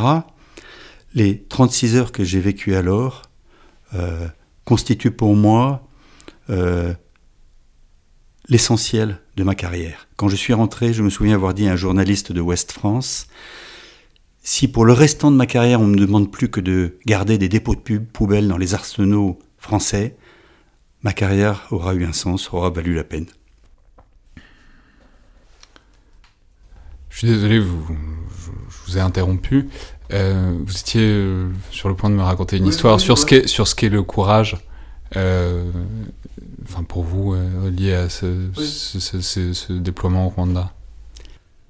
[1.15, 3.23] Les 36 heures que j'ai vécues alors
[4.65, 5.87] constituent pour moi
[8.49, 10.07] l'essentiel de ma carrière.
[10.17, 13.27] Quand je suis rentré, je me souviens avoir dit à un journaliste de Ouest France,
[14.43, 17.37] si pour le restant de ma carrière on ne me demande plus que de garder
[17.37, 20.17] des dépôts de pub poubelles dans les arsenaux français,
[21.01, 23.27] ma carrière aura eu un sens, aura valu la peine.
[27.09, 27.85] Je suis désolé, vous,
[28.37, 29.69] je, je vous ai interrompu.
[30.11, 33.15] Euh, vous étiez euh, sur le point de me raconter une Oui, histoire oui, sur,
[33.15, 33.21] oui.
[33.21, 34.57] ce qu'est, sur ce qu'est le courage,
[35.15, 35.71] euh,
[36.67, 38.25] enfin pour vous, euh, lié à ce,
[38.57, 38.65] Oui.
[38.67, 40.71] ce, ce- ce- ce déploiement au Rwanda.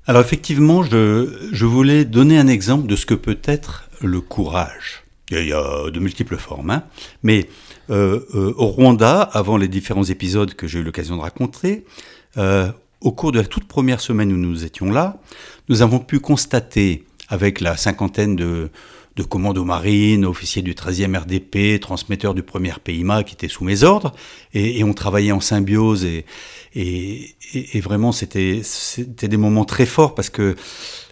[0.06, 5.04] Alors effectivement, je, je voulais donner un exemple de ce que peut être le courage.
[5.32, 6.84] Il y a, il y a de multiples formes, hein.
[7.24, 7.48] mais
[7.90, 11.86] euh, euh, au Rwanda, avant les différents épisodes que j'ai eu l'occasion de raconter,
[12.38, 12.70] euh,
[13.02, 15.18] au cours de la toute première semaine où nous étions là,
[15.70, 18.70] nous avons pu constater, avec la cinquantaine de,
[19.16, 23.84] de commandos marines, officiers du 13e RDP, transmetteurs du 1er PIMA qui étaient sous mes
[23.84, 24.12] ordres,
[24.54, 26.26] et, on travaillait en symbiose et,
[26.76, 28.62] et, vraiment, c'était
[29.22, 30.56] des moments très forts parce que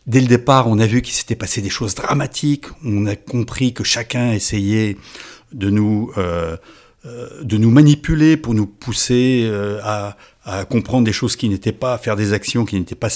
[0.07, 2.65] dès le départ, on a vu qu'il s'était passé des choses dramatiques.
[2.83, 4.97] On a compris que chacun essayait
[5.53, 6.57] de nous euh,
[7.05, 11.71] euh, de nous manipuler pour nous pousser euh, à, à comprendre des choses qui n'étaient
[11.71, 13.09] pas, à faire des actions qui n'étaient pas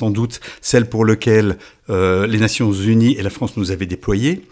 [0.00, 1.58] sans doute celles pour lesquelles
[1.90, 4.46] euh, les Nations Unies et la France nous avaient déployés.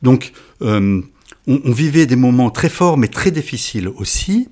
[0.00, 0.32] Donc,
[0.62, 1.02] euh,
[1.46, 4.48] on, vivait des moments très forts, mais très difficiles aussi.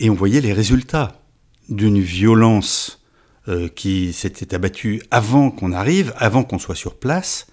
[0.00, 1.22] Et on voyait les résultats
[1.68, 3.04] d'une violence
[3.46, 7.46] euh, qui s'était abattu avant qu'on arrive, avant qu'on soit sur place.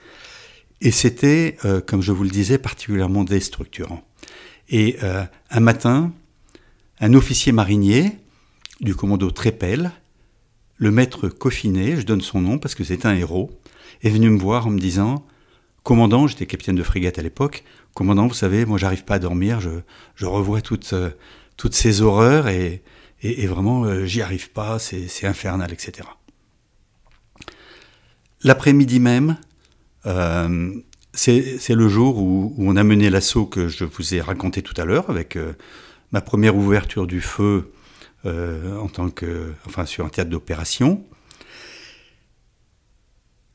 [0.81, 1.57] Et c'était,
[1.87, 4.01] comme je vous le disais, particulièrement déstructurant.
[4.69, 4.97] Et
[5.51, 6.13] un matin,
[7.01, 8.13] un officier marinier
[8.79, 9.91] du commando Trépel,
[10.79, 13.51] le maître Coffinet, je donne son nom parce que c'est un héros,
[14.01, 15.25] est venu me voir en me disant
[15.83, 17.63] Commandant, j'étais capitaine de frégate à l'époque,
[17.93, 20.93] commandant, vous savez, moi j'arrive pas à dormir, je, revois toutes,
[21.57, 22.83] toutes ces horreurs et,
[23.21, 26.07] et, vraiment, euh, j'y arrive pas, c'est infernal, etc.
[28.43, 29.37] L'après-midi même,
[30.05, 30.73] euh,
[31.13, 34.85] c'est le jour où, on a mené l'assaut que je vous ai raconté tout à
[34.85, 35.53] l'heure, avec euh,
[36.11, 37.71] ma première ouverture du feu
[38.25, 41.03] en tant que, enfin, sur un théâtre d'opération.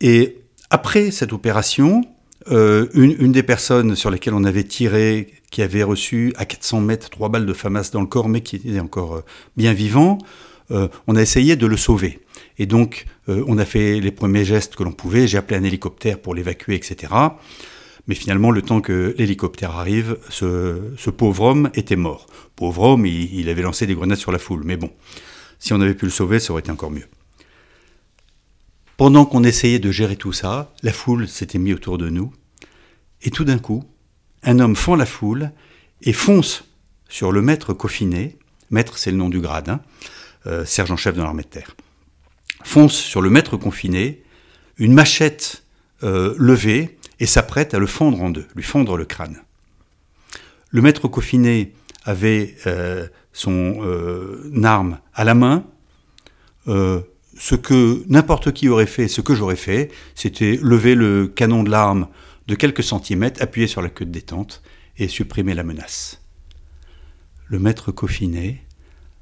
[0.01, 0.39] Et
[0.71, 2.03] après cette opération,
[2.51, 7.11] une, une, des personnes sur lesquelles on avait tiré qui avait reçu à 400 mètres
[7.11, 9.25] trois balles de FAMAS dans le corps, mais qui était encore euh,
[9.57, 10.19] bien vivant,
[10.73, 12.19] euh, on a essayé de le sauver.
[12.59, 15.29] Et donc, euh, on a fait les premiers gestes que l'on pouvait.
[15.29, 17.13] J'ai appelé un hélicoptère pour l'évacuer, etc.
[18.07, 22.27] Mais finalement, le temps que l'hélicoptère arrive, ce, pauvre homme était mort.
[22.55, 24.63] Pauvre homme, il, avait lancé des grenades sur la foule.
[24.65, 24.91] Mais bon,
[25.59, 27.09] si on avait pu le sauver, ça aurait été encore mieux.
[28.97, 32.33] Pendant qu'on essayait de gérer tout ça, la foule s'était mise autour de nous.
[33.23, 33.85] Et tout d'un coup,
[34.43, 35.51] un homme fend la foule
[36.03, 36.65] et fonce
[37.09, 38.37] sur le maître Coffinet,
[38.71, 39.79] maître c'est le nom du grade,
[40.47, 41.75] euh, sergent-chef de l'armée de terre,
[42.63, 44.23] fonce sur le maître confiné,
[44.77, 45.65] une machette
[46.03, 49.39] euh, levée et s'apprête à le fendre en deux, lui fendre le crâne.
[50.69, 51.73] Le maître Coffinet
[52.05, 53.81] avait euh, son
[54.63, 55.65] arme à la main.
[56.67, 61.71] ce que n'importe qui aurait fait, ce que j'aurais fait, c'était lever le canon de
[61.71, 62.09] l'arme
[62.47, 64.63] de quelques centimètres, appuyer sur la queue de détente
[64.99, 66.21] et supprimer la menace.
[67.47, 68.61] Le maître Coffinet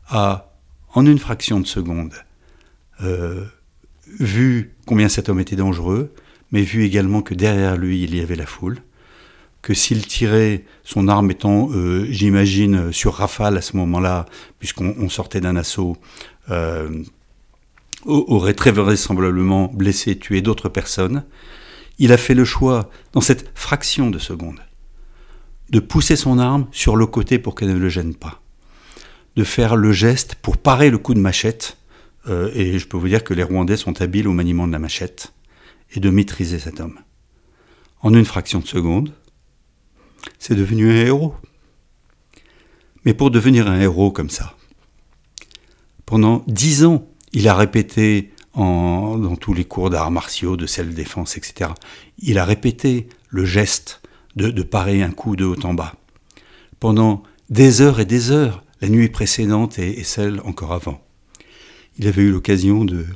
[0.08, 0.52] a,
[0.92, 2.14] en une fraction de seconde,
[3.00, 3.44] euh,
[4.18, 6.12] vu combien cet homme était dangereux,
[6.52, 8.78] mais vu également que derrière lui il y avait la foule,
[9.62, 14.26] que s'il tirait son arme étant, euh, j'imagine, sur rafale à ce moment-là,
[14.58, 15.96] puisqu'on sortait d'un assaut,
[16.50, 16.90] euh,
[18.04, 21.24] aurait très vraisemblablement blessé, tué d'autres personnes,
[21.98, 24.60] il a fait le choix, dans cette fraction de seconde,
[25.70, 28.40] de pousser son arme sur le côté pour qu'elle ne le gêne pas,
[29.36, 31.76] de faire le geste pour parer le coup de machette,
[32.28, 34.80] euh, et je peux vous dire que les Rwandais sont habiles au maniement de la
[34.80, 35.32] machette,
[35.92, 36.98] et de maîtriser cet homme.
[38.00, 39.12] En une fraction de seconde,
[40.38, 41.34] c'est devenu un héros.
[43.04, 44.56] Mais pour devenir un héros comme ça,
[46.06, 51.70] pendant dix ans, il a répété dans tous les cours d'arts martiaux, de self-défense, etc.
[52.18, 54.02] Il a répété le geste
[54.36, 55.94] de, parer un coup de haut en bas.
[56.80, 61.02] Pendant des heures et des heures, la nuit précédente et, celle encore avant.
[61.98, 63.06] Il avait eu l'occasion de,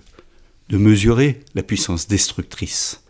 [0.69, 3.05] de mesurer la puissance destructrice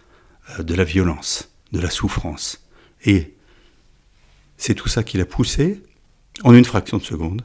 [0.58, 2.66] euh, de la violence, de la souffrance.
[3.04, 3.34] Et
[4.56, 5.82] c'est tout ça qui l'a poussé,
[6.44, 7.42] en une fraction de seconde,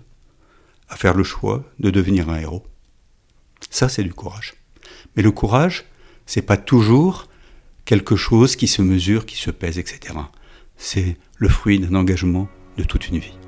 [0.89, 2.65] à faire le choix de devenir un héros.
[3.69, 4.55] Ça, c'est du courage.
[5.15, 5.85] Mais le courage,
[6.25, 7.29] c'est pas toujours
[7.85, 10.15] quelque chose qui se mesure, qui se pèse, etc.
[10.77, 13.40] C'est le fruit d'un engagement de toute une vie.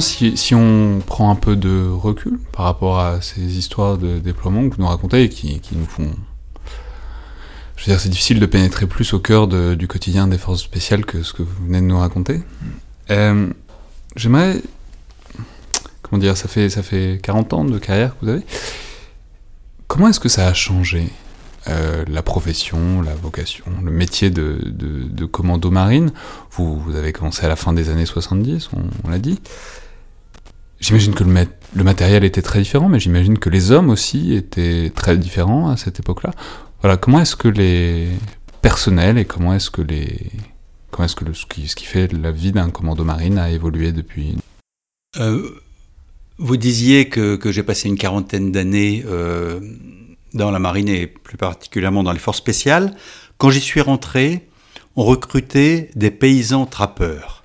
[0.00, 4.74] Si, on prend un peu de recul par rapport à ces histoires de déploiement que
[4.74, 6.10] vous nous racontez et qui, nous font...
[7.76, 11.04] Je veux dire, c'est difficile de pénétrer plus au cœur du quotidien des forces spéciales
[11.04, 12.42] que ce que vous venez de nous raconter.
[13.10, 13.48] Euh,
[14.16, 14.60] J'aimerais...
[16.02, 18.42] Comment dire, ça fait, ça fait 40 ans de carrière que vous avez.
[19.86, 21.08] Comment est-ce que ça a changé
[21.68, 26.12] euh, la profession, la vocation, le métier de, commando marine?
[26.52, 29.40] Vous, avez commencé à la fin des années 70, on, on l'a dit.
[30.80, 34.34] J'imagine que le, mat le, matériel était très différent, mais j'imagine que les hommes aussi
[34.34, 36.30] étaient très différents à cette époque-là.
[36.80, 38.08] Voilà, comment est-ce que les
[38.62, 40.30] personnels et comment est-ce que les
[40.90, 44.36] comment est-ce que ce, qui, fait la vie d'un commando marine a évolué depuis
[45.18, 45.50] euh,
[46.38, 49.60] Vous disiez que, que j'ai passé une quarantaine d'années euh,
[50.34, 52.94] dans la marine et plus particulièrement dans les forces spéciales.
[53.36, 54.48] Quand j'y suis rentré,
[54.96, 57.44] on recrutait des paysans trappeurs.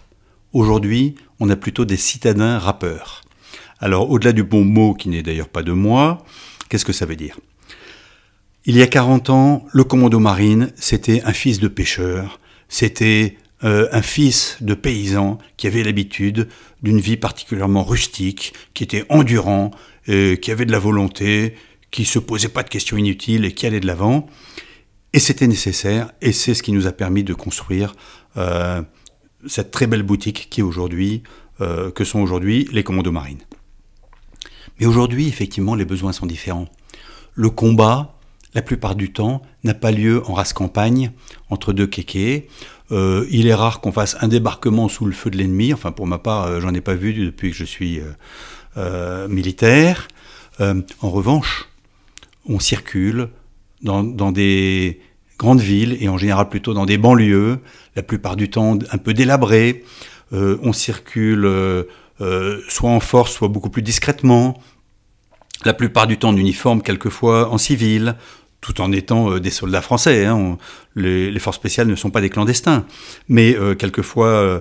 [0.54, 3.23] Aujourd'hui, on a plutôt des citadins rappeurs.
[3.84, 6.24] Alors, au-delà du bon mot qui n'est d'ailleurs pas de moi,
[6.70, 7.38] qu'est-ce que ça veut dire?
[8.64, 13.90] Il y a 40 ans, le commando marine, c'était un fils de pêcheur, c'était euh,
[13.92, 16.48] un fils de paysan qui avait l'habitude
[16.82, 19.72] d'une vie particulièrement rustique, qui était endurant,
[20.08, 21.54] euh, qui avait de la volonté,
[21.92, 24.28] qui se posait pas de questions inutiles et qui allait de l'avant.
[25.12, 27.98] Et c'était nécessaire, et c'est ce qui nous a permis de construire
[28.38, 28.82] euh,
[29.46, 33.44] cette très belle boutique que sont aujourd'hui les commandos marines.
[34.80, 36.68] Mais aujourd'hui, effectivement, les besoins sont différents.
[37.34, 38.16] Le combat,
[38.54, 41.12] la plupart du temps, n'a pas lieu en race campagne
[41.50, 42.48] entre deux kékés.
[42.92, 45.74] Euh, il est rare qu'on fasse un débarquement sous le feu de l'ennemi.
[45.74, 48.02] Enfin, pour ma part, euh, j'en ai pas vu depuis que je suis
[48.78, 50.08] euh, militaire.
[50.60, 51.70] en revanche,
[52.46, 53.30] on circule
[53.84, 55.00] dans, des
[55.38, 57.60] grandes villes et en général plutôt dans des banlieues,
[57.96, 59.84] la plupart du temps un peu délabrées.
[60.32, 61.84] Euh, on circule euh,
[62.20, 64.62] soit en force, soit beaucoup plus discrètement.
[65.66, 68.16] La plupart du temps en uniforme, quelquefois en civil,
[68.64, 70.26] tout en étant euh, des soldats français.
[70.26, 70.58] Hein.
[70.96, 72.86] Les, forces spéciales ne sont pas des clandestins.
[73.28, 74.60] Mais euh, quelquefois, euh,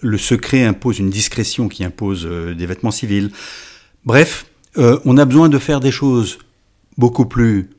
[0.00, 3.30] le secret impose une discrétion qui impose des vêtements civils.
[4.04, 6.38] Bref, on a besoin de faire des choses
[6.98, 7.70] beaucoup plus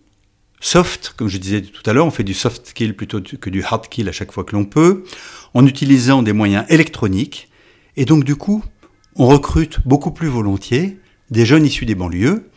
[0.60, 3.62] soft, comme je disais tout à l'heure, on fait du soft kill plutôt que du
[3.62, 5.04] hard kill à chaque fois que l'on peut,
[5.54, 7.50] en utilisant des moyens électroniques,
[7.98, 8.64] et donc du coup,
[9.18, 10.98] on recrute beaucoup plus volontiers
[11.32, 12.50] des jeunes issus des banlieues,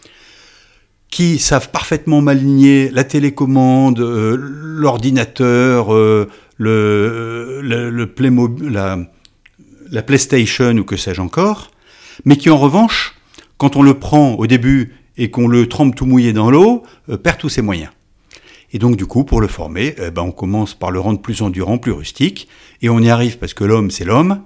[1.11, 8.15] qui savent parfaitement m'aligner la télécommande, euh, l'ordinateur, euh, le, le,
[9.91, 11.73] la PlayStation ou que sais-je encore,
[12.25, 13.17] mais qui en revanche,
[13.59, 17.17] quand on le prend au début et qu'on le trempe tout mouillé dans l'eau, euh,
[17.17, 17.91] perd tous ses moyens.
[18.73, 21.43] Et donc du coup, pour le former, eh ben, on commence par le rendre plus
[21.43, 22.47] endurant, plus rustique,
[22.83, 24.43] et on y arrive parce que l'homme, c'est l'homme.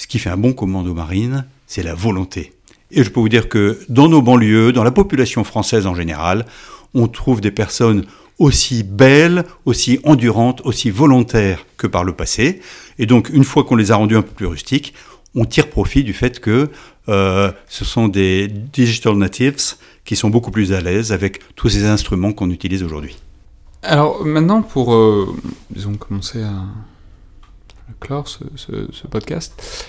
[0.00, 2.54] Ce qui fait un bon commando marine, c'est la volonté.
[2.90, 6.46] Et je peux vous dire que dans nos banlieues, dans la population française en général,
[6.94, 8.06] on trouve des personnes
[8.38, 12.62] aussi belles, aussi endurantes, aussi volontaires que par le passé.
[12.98, 14.94] Et donc, une fois qu'on les a rendus un peu plus rustiques,
[15.34, 16.70] on tire profit du fait que
[17.10, 19.74] euh, ce sont des digital natives
[20.06, 23.18] qui sont beaucoup plus à l'aise avec tous ces instruments qu'on utilise aujourd'hui.
[23.82, 25.28] Alors maintenant, pour, euh,
[25.68, 26.54] disons, commencer à
[28.00, 29.86] clore ce, podcast,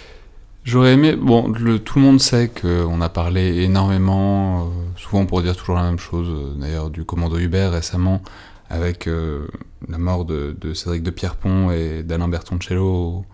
[0.63, 1.15] j'aurais aimé...
[1.15, 5.83] Bon, tout le monde sait qu'on a parlé énormément, euh, souvent pour dire toujours la
[5.83, 8.21] même chose, euh, d'ailleurs du commando Hubert récemment,
[8.69, 9.47] avec euh,
[9.87, 13.25] la mort de, Cédric de Pierrepont et d'Alain Bertoncello au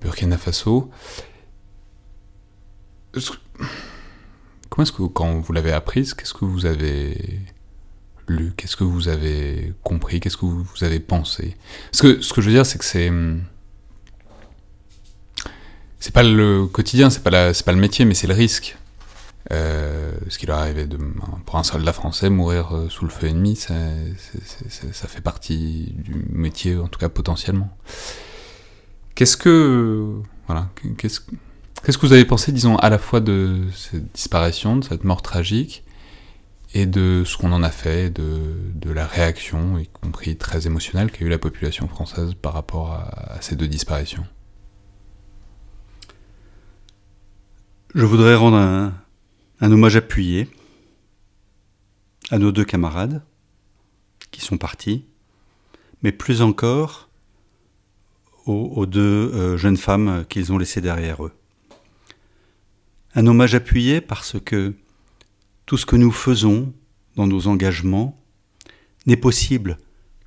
[0.00, 0.90] Burkina Faso.
[4.70, 7.40] Comment est-ce que, quand vous l'avez apprise, qu'est-ce que vous avez
[8.28, 11.56] lu Qu'est-ce que vous avez compris Qu'est-ce que vous, vous avez pensé?
[11.90, 13.10] Parce que ce que je veux dire, c'est que c'est.
[16.00, 18.76] C'est pas le quotidien, c'est pas, pas le métier, mais c'est le risque.
[19.52, 20.86] Euh, ce qui leur arrivait
[21.46, 23.74] pour un soldat français, mourir euh, sous le feu ennemi, ça,
[25.08, 27.76] fait partie du métier, en tout cas potentiellement.
[29.14, 30.20] Qu'est-ce que.
[30.46, 30.68] Voilà.
[30.98, 31.20] Qu'est-ce
[31.82, 35.22] Qu'est-ce que vous avez pensé, disons, à la fois de cette disparition, de cette mort
[35.22, 35.82] tragique,
[36.74, 41.10] et de ce qu'on en a fait, de, de, la réaction, y compris très émotionnelle,
[41.10, 44.24] qu'a eu la population française par rapport à, ces deux disparitions?
[47.92, 50.48] Je voudrais rendre un, hommage appuyé
[52.30, 53.20] à nos deux camarades
[54.30, 55.04] qui sont partis,
[56.00, 57.08] mais plus encore
[58.46, 59.00] aux, aux deux
[59.34, 61.32] euh, jeunes femmes qu'ils ont laissées derrière eux.
[63.16, 64.72] Un hommage appuyé parce que
[65.66, 66.72] tout ce que nous faisons
[67.16, 68.16] dans nos engagements
[69.06, 69.78] n'est possible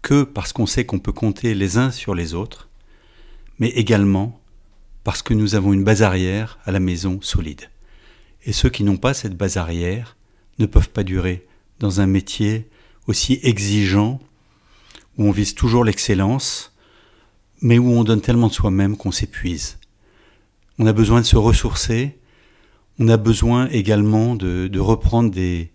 [0.02, 2.68] que parce qu'on sait qu'on peut compter les uns sur les autres,
[3.58, 4.43] mais également
[5.04, 7.70] parce que nous avons une base arrière à la maison solide.
[8.46, 10.18] Et ceux qui n'ont pas cette base arrière
[10.60, 11.46] ne peuvent pas durer
[11.80, 12.70] dans un métier
[13.08, 14.20] aussi exigeant,
[15.18, 16.74] où on vise toujours l'excellence,
[17.62, 19.78] mais où on donne tellement de soi-même qu'on s'épuise.
[20.80, 22.18] On a besoin de se ressourcer,
[23.00, 25.70] on a besoin également de, reprendre des,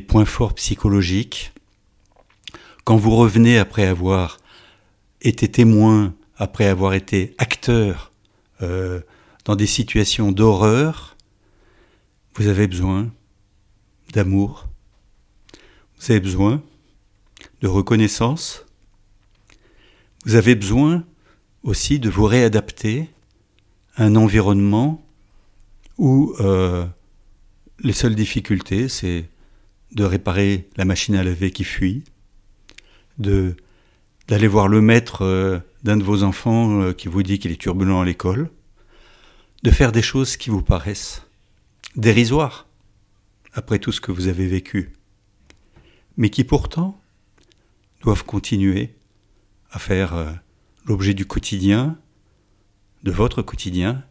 [0.00, 1.52] points forts psychologiques.
[2.84, 4.38] Quand vous revenez après avoir
[5.20, 8.12] été témoin, après avoir été acteur
[8.62, 9.00] euh,
[9.44, 11.16] dans des situations d'horreur,
[12.34, 13.10] vous avez besoin
[14.12, 14.68] d'amour,
[15.98, 16.62] vous avez besoin
[17.60, 18.64] de reconnaissance,
[20.24, 21.04] vous avez besoin
[21.62, 23.08] aussi de vous réadapter
[23.96, 25.04] à un environnement
[25.96, 26.86] où euh,
[27.80, 29.28] les seules difficultés, c'est
[29.92, 32.04] de réparer la machine à laver qui fuit,
[33.18, 33.56] de
[34.28, 37.60] d'aller voir le maître euh, d'un de vos enfants euh, qui vous dit qu'il est
[37.60, 38.50] turbulent à l'école,
[39.62, 41.22] de faire des choses qui vous paraissent
[41.96, 42.66] dérisoires
[43.54, 44.92] après tout ce que vous avez vécu,
[46.16, 47.00] mais qui pourtant
[48.02, 48.94] doivent continuer
[49.70, 50.30] à faire euh,
[50.84, 51.98] l'objet du quotidien,
[53.02, 54.04] de votre quotidien,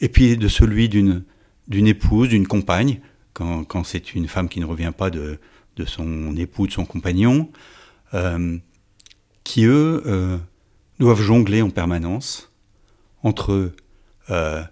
[0.00, 1.24] et puis de celui d'une
[1.70, 3.00] épouse, d'une compagne,
[3.32, 5.38] quand, c'est une femme qui ne revient pas de
[5.86, 7.50] son époux, de son compagnon,
[9.48, 10.36] qui, eux, euh,
[10.98, 12.52] doivent jongler en permanence
[13.22, 13.72] entre
[14.28, 14.62] euh,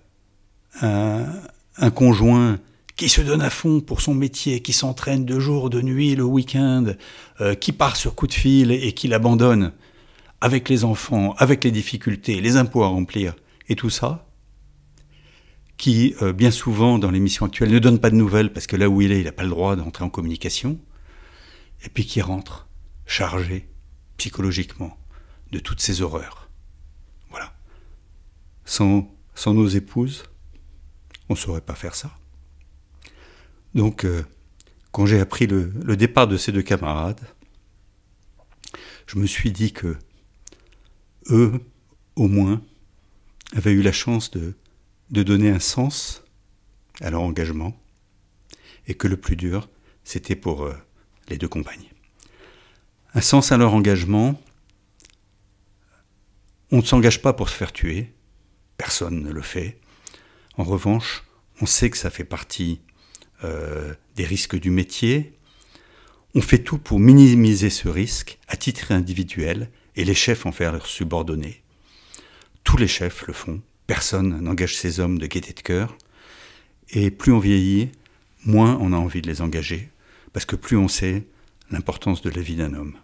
[0.83, 2.61] un, conjoint
[2.95, 6.25] qui se donne à fond pour son métier, qui s'entraîne de jour, de nuit, le
[6.25, 6.85] week-end,
[7.41, 9.73] euh, qui part sur coup de fil et qui l'abandonne,
[10.43, 13.35] avec les enfants, avec les difficultés, les impôts à remplir,
[13.71, 14.27] et tout ça,
[15.79, 19.01] qui, bien souvent, dans l'émission actuelle, ne donne pas de nouvelles parce que là où
[19.01, 20.79] il est, il n'a pas le droit d'entrer en communication,
[21.83, 22.69] et puis qui rentre
[23.07, 23.71] chargé,
[24.17, 24.97] psychologiquement
[25.53, 26.51] de toutes ces horreurs.
[27.31, 27.55] Voilà.
[28.65, 30.25] Sans, sans nos épouses,
[31.29, 32.17] on ne saurait pas faire ça.
[33.75, 34.23] Donc, euh,
[34.93, 37.21] quand j'ai appris le, départ de ces deux camarades,
[39.07, 39.97] je me suis dit que
[41.31, 41.61] eux,
[42.17, 42.63] au moins,
[43.55, 44.55] avaient eu la chance de,
[45.11, 46.25] de donner un sens
[47.01, 47.79] à leur engagement,
[48.89, 49.69] et que le plus dur,
[50.05, 50.75] c'était pour euh,
[51.29, 51.89] les deux compagnes
[53.17, 54.39] un sens à leur engagement.
[56.71, 58.13] On ne s'engage pas pour se faire tuer,
[58.77, 59.79] personne ne le fait.
[60.59, 61.25] En revanche,
[61.63, 62.83] on sait que ça fait partie
[63.43, 65.33] euh, des risques du métier.
[66.35, 70.73] On fait tout pour minimiser ce risque à titre individuel et les chefs en faire
[70.73, 71.63] leurs subordonnés.
[72.65, 75.97] Tous les chefs le font, personne n'engage ses hommes de gaieté de cœur.
[76.91, 77.93] Et plus on vieillit,
[78.45, 79.89] moins on a envie de les engager,
[80.35, 81.25] parce que plus on sait
[81.71, 82.95] l'importance de la vie d'un homme.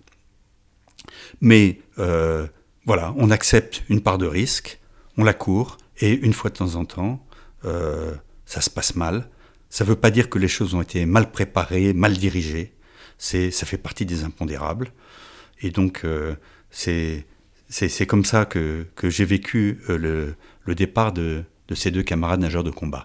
[1.40, 2.46] Mais euh,
[2.86, 4.80] voilà, on accepte une part de risque,
[5.16, 7.26] on la court, et une fois de temps en temps,
[7.64, 8.14] euh,
[8.46, 9.28] ça se passe mal.
[9.70, 12.74] Ça ne veut pas dire que les choses ont été mal préparées, mal dirigées.
[13.18, 14.92] C'est, ça fait partie des impondérables.
[15.60, 16.34] Et donc, euh,
[16.70, 17.26] c'est,
[17.68, 20.34] c'est, comme ça que, que j'ai vécu le,
[20.64, 23.04] le, départ de, de ces deux camarades nageurs de combat.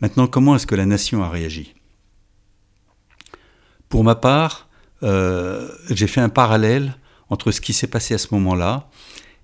[0.00, 1.74] Maintenant, comment est-ce que la nation a réagi?
[3.88, 4.67] Pour ma part,
[5.02, 6.96] j'ai fait un parallèle
[7.30, 8.90] entre ce qui s'est passé à ce moment-là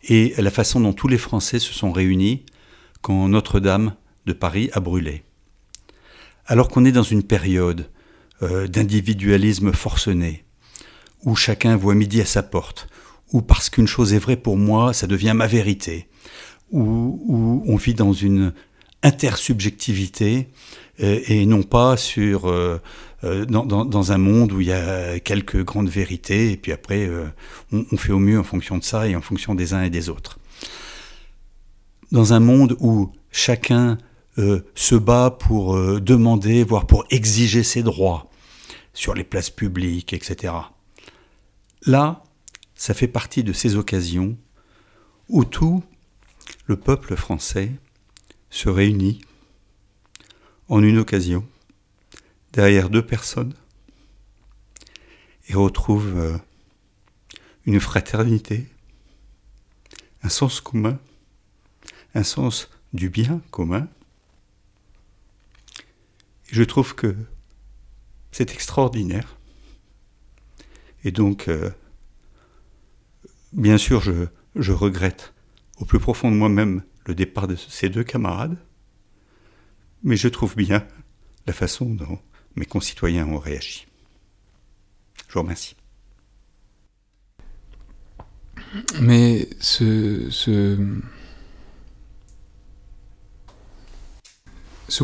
[0.08, 2.44] et la façon dont tous les Français se sont réunis
[3.00, 3.94] quand Notre-Dame
[4.26, 5.22] de Paris a brûlé.
[6.46, 7.88] Alors qu'on est dans une période
[8.42, 10.44] euh, d'individualisme forcené,
[11.24, 12.88] où chacun voit midi à sa porte,
[13.32, 16.08] où parce qu'une chose est vraie pour moi, ça devient ma vérité,
[16.70, 18.52] où, on vit dans une
[19.02, 20.48] intersubjectivité
[21.00, 22.78] euh, et non pas sur euh,
[23.24, 27.26] euh, dans, un monde où il y a quelques grandes vérités, et puis après, euh,
[27.72, 30.10] on, fait au mieux en fonction de ça et en fonction des uns et des
[30.10, 30.38] autres.
[32.12, 33.96] Dans un monde où chacun
[34.38, 38.30] euh, se bat pour demander, voire pour exiger ses droits
[38.92, 40.52] sur les places publiques, etc.
[41.86, 42.22] Là,
[42.74, 44.36] ça fait partie de ces occasions
[45.30, 45.82] où tout
[46.66, 47.72] le peuple français
[48.50, 49.22] se réunit
[50.68, 51.44] en une occasion
[52.54, 53.52] derrière deux personnes
[55.48, 56.38] et retrouve euh,
[57.66, 58.68] une fraternité,
[60.22, 60.98] un sens commun,
[62.14, 63.88] un sens du bien commun.
[66.46, 67.16] Je trouve que
[68.30, 69.36] c'est extraordinaire.
[71.02, 71.70] Et donc, euh,
[73.52, 75.34] bien sûr, je, je regrette
[75.78, 78.56] au plus profond de moi-même le départ de ces deux camarades,
[80.04, 80.86] mais je trouve bien
[81.46, 82.20] la façon dont
[82.56, 83.86] mes concitoyens ont réagi.
[85.28, 85.76] Je vous remercie.
[89.00, 90.78] Mais ce, ce,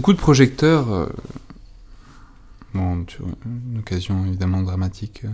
[0.01, 1.07] coup de projecteur, euh,
[2.75, 3.05] bon,
[3.45, 5.29] une occasion évidemment dramatique, euh,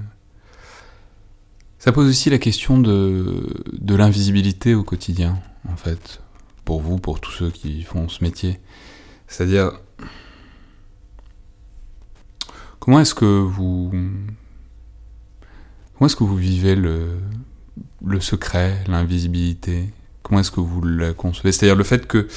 [1.79, 6.21] ça pose aussi la question de, de l'invisibilité au quotidien, en fait,
[6.65, 8.61] pour vous, pour tous ceux qui font ce métier.
[9.29, 9.81] C'est-à-dire,
[12.87, 13.91] comment est-ce que vous
[15.93, 17.19] comment est-ce que vous vivez le,
[18.05, 19.93] le secret, l'invisibilité?
[20.23, 21.51] Comment est-ce que vous la concevez?
[21.51, 22.29] C'est-à-dire le fait que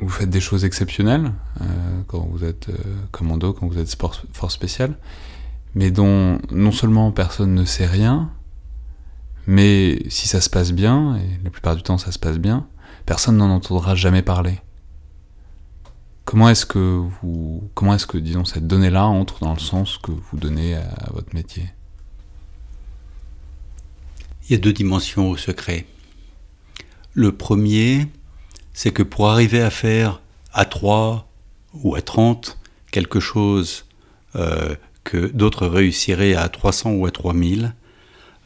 [0.00, 2.74] vous faites des choses exceptionnelles euh, quand vous êtes euh,
[3.10, 4.96] commando, quand vous êtes force spéciale,
[5.74, 8.30] mais dont non seulement personne ne sait rien,
[9.46, 12.66] mais si ça se passe bien, et la plupart du temps ça se passe bien,
[13.04, 14.60] personne n'en entendra jamais parler.
[16.26, 20.10] Comment est-ce que vous, comment est-ce que, disons, cette donnée-là entre dans le sens que
[20.10, 21.70] vous donnez à votre métier?
[24.42, 25.86] Il y a deux dimensions au secret.
[27.14, 28.08] Le premier,
[28.72, 30.20] c'est que pour arriver à faire
[30.52, 31.30] à 3
[31.74, 32.58] ou à 30
[32.90, 33.86] quelque chose
[34.34, 34.74] euh,
[35.04, 37.72] que d'autres réussiraient à 300 ou à 3000,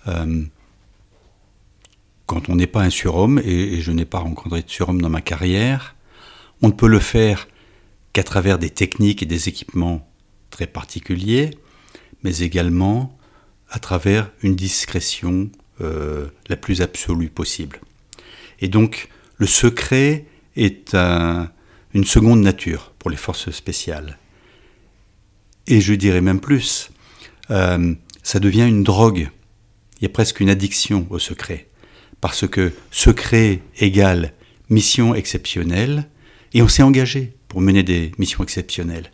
[0.07, 0.45] euh,
[2.27, 5.09] quand on n'est pas un surhomme, et, et je n'ai pas rencontré de surhomme dans
[5.09, 5.97] ma carrière,
[6.61, 7.49] on ne peut le faire
[8.13, 10.09] qu'à travers des techniques et des équipements
[10.51, 11.51] très particuliers,
[12.23, 13.17] mais également
[13.69, 15.51] à travers une discrétion
[15.81, 17.81] euh, la plus absolue possible.
[18.61, 21.51] Et donc, le secret est un,
[21.95, 24.19] une seconde nature pour les forces spéciales.
[25.67, 26.91] Et je dirais même plus,
[27.51, 29.31] euh, ça devient une drogue.
[29.99, 31.69] Il y a presque une addiction au secret.
[32.21, 34.35] Parce que secret égale
[34.69, 36.09] mission exceptionnelle,
[36.53, 39.11] et on s'est engagé pour mener des missions exceptionnelles.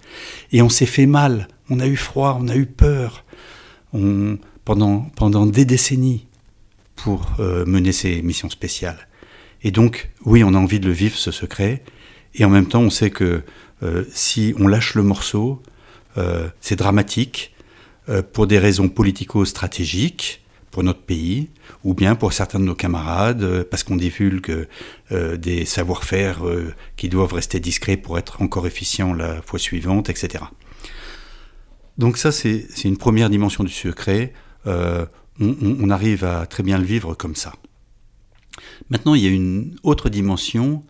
[0.53, 3.25] Et on s'est fait mal, on a eu froid, on a eu peur,
[3.95, 6.27] on, pendant, pendant des décennies
[6.97, 9.09] pour euh, mener ces missions spéciales.
[9.63, 11.83] Et donc, oui, on a envie de le vivre, ce secret,
[12.35, 13.43] et en même temps, on sait que
[13.83, 15.63] euh, si on lâche le morceau,
[16.19, 17.53] euh, c'est dramatique
[18.33, 20.41] pour des raisons politico-stratégiques,
[20.77, 21.49] pour notre pays,
[21.85, 24.69] ou bien pour certains de nos camarades, parce qu'on divulgue
[25.11, 26.43] des savoir-faire
[26.97, 30.45] qui doivent rester discrets pour être encore efficients la fois suivante, etc.
[31.97, 34.35] Donc ça, c'est une première dimension du secret.
[34.67, 35.07] on,
[35.41, 37.55] on, arrive à très bien le vivre comme ça.
[38.91, 40.85] Maintenant, il y a une autre dimension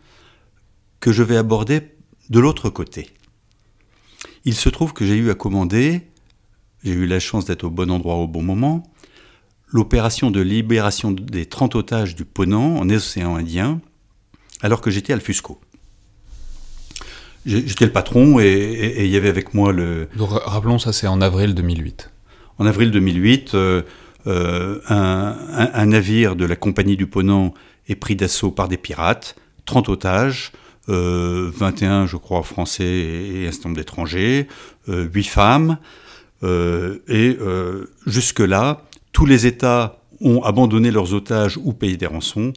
[0.98, 1.92] que je vais aborder
[2.28, 3.06] de l'autre côté.
[4.44, 6.00] Il se trouve que j'ai eu à commander,
[6.82, 8.82] j'ai eu la chance d'être au bon endroit au bon moment,
[9.68, 13.80] l'opération de libération des 30 otages du Ponant en océan Indien,
[14.62, 15.60] alors que j'étais à Fusco.
[17.44, 20.08] J'étais le patron et, il y avait avec moi le...
[20.16, 22.10] Donc, rappelons, ça c'est en avril 2008.
[22.58, 23.82] En avril 2008, euh,
[24.26, 27.54] euh, un, navire de la compagnie du Ponant
[27.88, 29.36] est pris d'assaut par des pirates,
[29.66, 30.52] 30 otages,
[30.88, 34.48] 21 euh, je crois français et un certain nombre d'étrangers,
[34.88, 35.78] 8 femmes,
[36.42, 37.38] et
[38.06, 38.85] jusque-là,
[39.16, 42.52] tous les États ont abandonné leurs otages ou payé des rançons.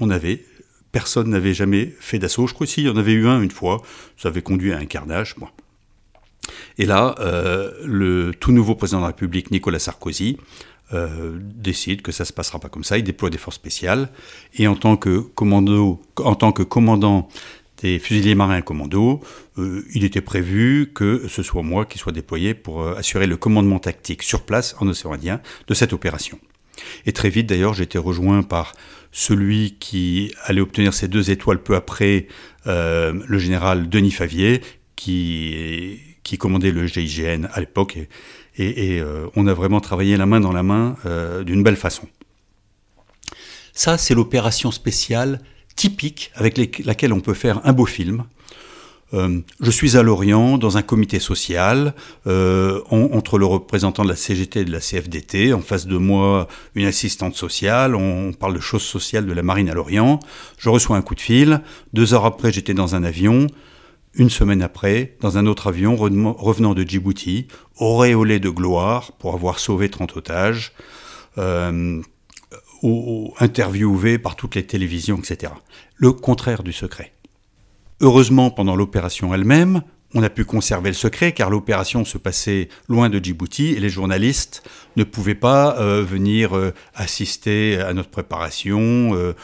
[0.00, 0.44] On avait
[0.90, 2.48] personne n'avait jamais fait d'assaut.
[2.48, 3.80] Je crois qu'il y en avait eu un une fois.
[4.16, 5.36] Ça avait conduit à un carnage.
[6.78, 10.36] Et là, euh, le tout nouveau président de la République, Nicolas Sarkozy,
[10.92, 12.98] euh, décide que ça ne se passera pas comme ça.
[12.98, 14.08] Il déploie des forces spéciales.
[14.54, 17.28] Et en tant que, commando, en tant que commandant
[17.80, 19.20] des fusiliers marins commando,
[19.58, 23.78] euh, il était prévu que ce soit moi qui soit déployé pour assurer le commandement
[23.78, 26.38] tactique sur place en océan Indien de cette opération.
[27.06, 28.74] Et très vite d'ailleurs, j'ai été rejoint par
[29.12, 32.26] celui qui allait obtenir ses deux étoiles peu après,
[32.66, 34.60] euh, le général Denis Favier,
[34.96, 35.98] qui,
[36.38, 37.98] commandait le GIGN à l'époque.
[38.56, 42.06] Et, euh, on a vraiment travaillé la main dans la main euh, d'une belle façon.
[43.72, 45.40] Ça, c'est l'opération spéciale
[45.80, 48.24] typique avec laquelle on peut faire un beau film.
[49.14, 51.94] Euh, je suis à Lorient dans un comité social
[52.26, 55.54] euh, entre le représentant de la CGT et de la CFDT.
[55.54, 57.94] En face de moi, une assistante sociale.
[57.94, 60.20] On parle de choses sociales de la marine à Lorient.
[60.58, 61.62] Je reçois un coup de fil.
[61.94, 63.46] Deux heures après, j'étais dans un avion.
[64.12, 67.46] Une semaine après, dans un autre avion revenant de Djibouti,
[67.78, 70.72] auréolé de gloire pour avoir sauvé 30 otages,
[71.38, 72.02] euh,
[73.38, 75.52] interviewé par toutes les télévisions, etc.
[75.96, 77.12] Le contraire du secret.
[78.00, 79.82] Heureusement, pendant l'opération elle-même,
[80.14, 83.90] on a pu conserver le secret car l'opération se passait loin de Djibouti et les
[83.90, 84.62] journalistes
[84.96, 89.34] ne pouvaient pas euh, venir euh, assister à notre préparation, euh,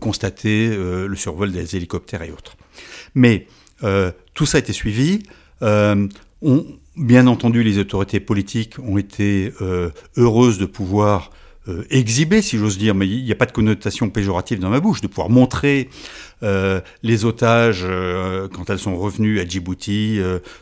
[0.00, 2.58] constater le survol des hélicoptères et autres.
[3.14, 3.46] Mais
[4.34, 5.22] tout ça a été suivi.
[5.62, 9.50] Bien entendu, les autorités politiques ont été
[10.18, 11.30] heureuses de pouvoir
[11.68, 14.80] euh, exhiber, si j'ose dire, mais il n'y a pas de connotation péjorative dans ma
[14.80, 15.90] bouche, de pouvoir montrer
[16.42, 20.18] euh, les otages euh, quand elles sont revenues à Djibouti,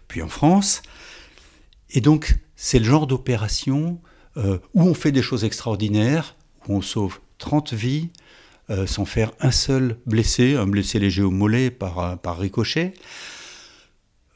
[0.09, 0.83] puis en France.
[1.91, 4.01] Et donc, c'est le genre d'opération
[4.75, 6.37] où on fait des choses extraordinaires,
[6.69, 8.11] où on sauve 30 vies,
[8.85, 12.93] sans faire un seul blessé, un blessé léger au mollet par, par ricochet,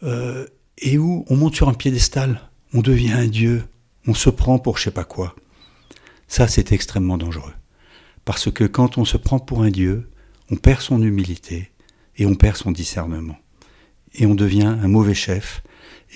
[0.03, 3.65] et où on monte sur un piédestal, on devient un dieu,
[4.07, 5.35] on se prend pour je sais pas quoi.
[6.31, 7.53] Ça, c'est extrêmement dangereux.
[8.25, 10.09] Parce que quand on se prend pour un Dieu,
[10.49, 11.73] on perd son humilité
[12.17, 13.37] et on perd son discernement.
[14.15, 15.65] Et on devient un mauvais chef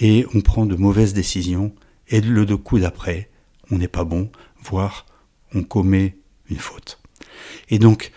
[0.00, 1.74] et on prend de mauvaises décisions
[2.06, 3.28] et le coup d'après,
[3.72, 4.30] on n'est pas bon,
[4.62, 5.04] voire
[5.52, 6.16] on commet
[6.48, 7.00] une faute.
[7.68, 8.12] Et donc,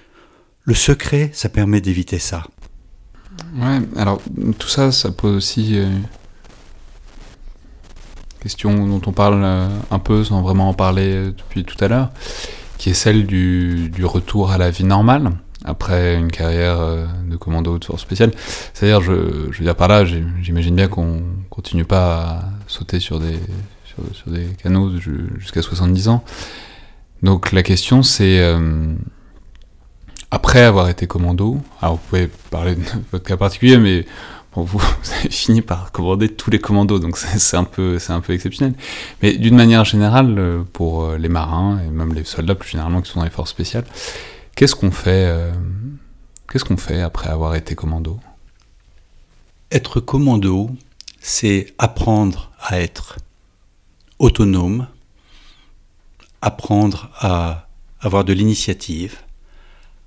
[0.65, 2.43] le secret, ça permet d'éviter ça.
[3.55, 4.21] Ouais, alors
[4.59, 5.89] tout ça, ça pose aussi euh,
[8.39, 11.87] question dont on parle euh, un peu sans vraiment en parler euh, depuis tout à
[11.87, 12.11] l'heure,
[12.77, 15.31] qui est celle du, retour à la vie normale
[15.65, 18.31] après une carrière euh, de commando de force spéciale.
[18.73, 23.39] C'est-à-dire, je, veux dire par là, j'imagine bien qu'on continue pas à sauter sur des,
[23.85, 24.91] sur, des canaux
[25.37, 26.23] jusqu'à 70 ans.
[27.23, 28.39] Donc la question c'est,
[30.29, 32.81] après avoir été commando, alors vous pouvez parler de
[33.11, 34.05] votre cas particulier, mais
[34.63, 34.81] vous,
[35.19, 38.73] avez fini par commander tous les commandos, donc c'est un peu, c'est un peu exceptionnel.
[39.21, 43.01] Mais d'une manière générale, euh, pour euh, les marins et même les soldats plus généralement
[43.01, 43.85] qui sont dans les forces spéciales,
[44.55, 45.51] qu'est-ce qu'on fait, euh,
[46.51, 48.19] qu'est-ce qu'on fait après avoir été commando?
[49.71, 50.71] Être commando,
[51.19, 53.17] c'est apprendre à être
[54.17, 54.87] autonome,
[56.41, 57.67] apprendre à
[57.99, 59.17] avoir de l'initiative,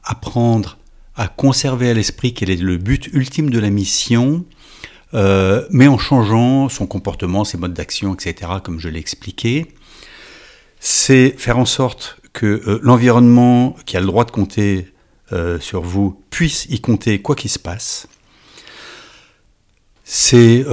[0.02, 0.78] apprendre
[1.20, 4.46] à conserver à l'esprit quel est le but ultime de la mission,
[5.12, 9.66] euh, mais en changeant son comportement, ses modes d'action, etc., comme je l'ai expliqué.
[10.78, 14.86] C'est faire en sorte que euh, l'environnement qui a le droit de compter
[15.32, 18.08] euh, sur vous puisse y compter quoi qu'il se passe.
[20.04, 20.64] C'est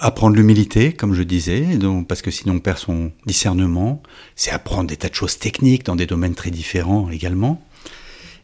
[0.00, 1.66] apprendre l'humilité, comme je disais,
[2.08, 4.02] parce que sinon on perd son discernement.
[4.34, 7.60] C'est apprendre des tas de choses techniques dans des domaines très différents également.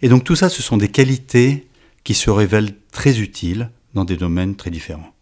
[0.03, 1.67] Et donc tout ça, ce sont des qualités
[2.05, 5.15] qui se révèlent très utiles dans des domaines très différents.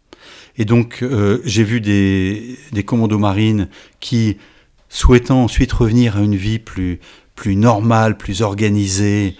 [0.57, 3.69] Et donc euh, j'ai vu des, commandos marines
[3.99, 4.37] qui,
[4.89, 6.99] souhaitant ensuite revenir à une vie plus,
[7.35, 9.35] plus normale, plus organisée,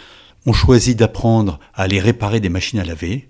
[0.45, 3.29] ont choisi d'apprendre à aller réparer des machines à laver,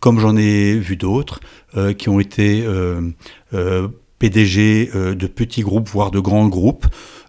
[0.00, 1.40] comme j'en ai vu d'autres
[1.76, 3.88] euh, qui ont été euh,
[4.18, 6.86] PDG de petits groupes, voire de grands groupes,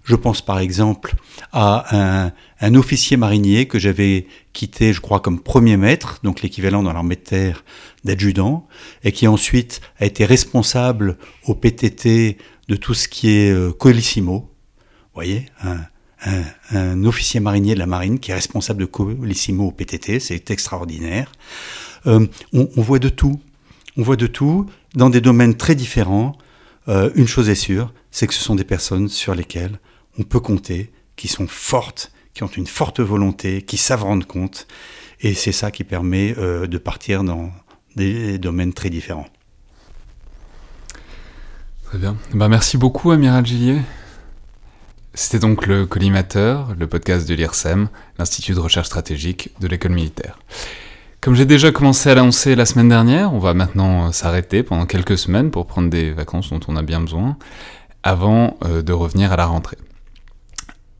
[0.09, 1.13] je pense par exemple
[1.53, 2.31] à
[2.61, 7.15] un, officier marinier que j'avais quitté, je crois, comme premier maître, donc l'équivalent dans l'armée
[7.15, 7.63] de terre
[8.03, 8.67] d'adjudant,
[9.03, 12.37] et qui ensuite a été responsable au PTT
[12.67, 14.49] de tout ce qui est euh, colissimo.
[14.79, 20.19] Vous voyez, un, officier marinier de la marine qui est responsable de colissimo au PTT,
[20.19, 21.31] c'est extraordinaire.
[22.07, 23.39] Euh, on, voit de tout.
[23.95, 26.35] On voit de tout dans des domaines très différents.
[26.87, 29.79] Euh, une chose est sûre, c'est que ce sont des personnes sur lesquelles
[30.19, 34.67] on peut compter, qui sont fortes, qui ont une forte volonté, qui savent rendre compte.
[35.21, 37.51] Et c'est ça qui permet euh, de partir dans
[37.95, 39.27] des domaines très différents.
[41.85, 42.15] Très bien.
[42.33, 43.81] Bah, merci beaucoup, Amiral Gillier.
[45.15, 47.89] C'était donc le Collimateur, le podcast de l'IRSEM,
[48.19, 50.37] l'Institut de recherche stratégique de l'école militaire.
[51.19, 54.85] Comme j'ai déjà commencé à l'annoncer la semaine dernière, on va maintenant euh, s'arrêter pendant
[54.85, 57.37] quelques semaines pour prendre des vacances dont on a bien besoin,
[58.03, 59.77] avant euh, de revenir à la rentrée.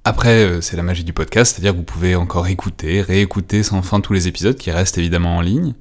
[0.10, 3.84] Après, euh, c'est la magie du podcast, c'est-à-dire que vous pouvez encore écouter, réécouter sans
[3.84, 5.76] fin tous les épisodes qui restent évidemment en ligne.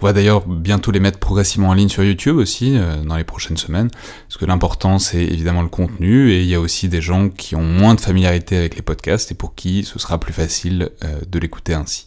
[0.00, 3.24] On va d'ailleurs bientôt les mettre progressivement en ligne sur YouTube aussi euh, dans les
[3.24, 3.90] prochaines semaines,
[4.28, 7.56] parce que l'important c'est évidemment le contenu et il y a aussi des gens qui
[7.56, 11.18] ont moins de familiarité avec les podcasts et pour qui ce sera plus facile euh,
[11.28, 12.06] de l'écouter ainsi.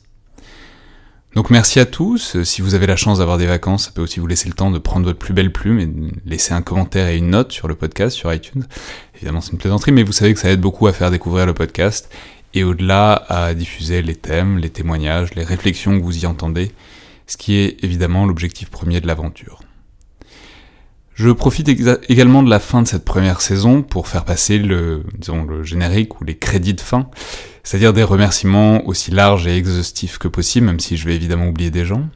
[1.36, 2.42] Donc merci à tous.
[2.44, 4.72] Si vous avez la chance d'avoir des vacances, ça peut aussi vous laisser le temps
[4.72, 7.68] de prendre votre plus belle plume et de laisser un commentaire et une note sur
[7.68, 8.66] le podcast sur iTunes.
[9.16, 11.54] Évidemment, c'est une plaisanterie, mais vous savez que ça aide beaucoup à faire découvrir le
[11.54, 12.10] podcast
[12.56, 16.72] et au-delà à diffuser les thèmes, les témoignages, les réflexions que vous y entendez,
[17.28, 19.60] ce qui est évidemment l'objectif premier de l'aventure.
[21.20, 25.44] Je profite également de la fin de cette première saison pour faire passer le, disons,
[25.44, 27.10] le générique ou les crédits de fin,
[27.62, 31.72] c'est-à-dire des remerciements aussi larges et exhaustifs que possible, même si je vais évidemment oublier
[31.72, 32.08] des gens.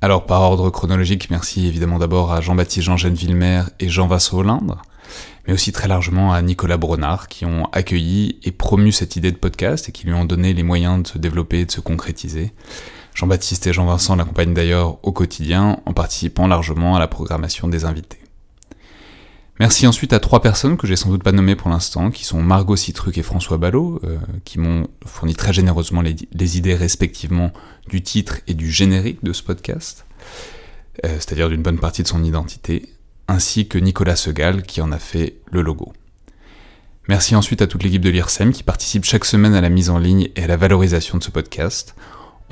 [0.00, 4.80] Alors par ordre chronologique, merci évidemment d'abord à Jean-Baptiste Jean-Gène Villemer et Jean Vassot Olindre,
[5.48, 9.36] mais aussi très largement à Nicolas Bronard qui ont accueilli et promu cette idée de
[9.36, 12.52] podcast et qui lui ont donné les moyens de se développer et de se concrétiser.
[13.14, 18.18] Jean-Baptiste et Jean-Vincent l'accompagnent d'ailleurs au quotidien en participant largement à la programmation des invités.
[19.60, 22.42] Merci ensuite à trois personnes que j'ai sans doute pas nommées pour l'instant, qui sont
[22.42, 27.52] Margot Citruc et François Ballot, euh, qui m'ont fourni très généreusement les, idées respectivement
[27.88, 30.06] du titre et du générique de ce podcast,
[31.04, 32.88] euh, c'est-à-dire d'une bonne partie de son identité,
[33.28, 35.92] ainsi que Nicolas Segal qui en a fait le logo.
[37.06, 39.98] Merci ensuite à toute l'équipe de l'IRSEM qui participe chaque semaine à la mise en
[39.98, 41.94] ligne et à la valorisation de ce podcast.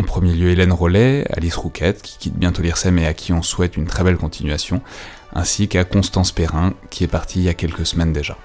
[0.01, 3.43] En premier lieu, Hélène Rollet, Alice Rouquette, qui quitte bientôt l'IRSEM et à qui on
[3.43, 4.81] souhaite une très belle continuation,
[5.35, 8.37] ainsi qu'à Constance Perrin, qui est partie il y a quelques semaines déjà.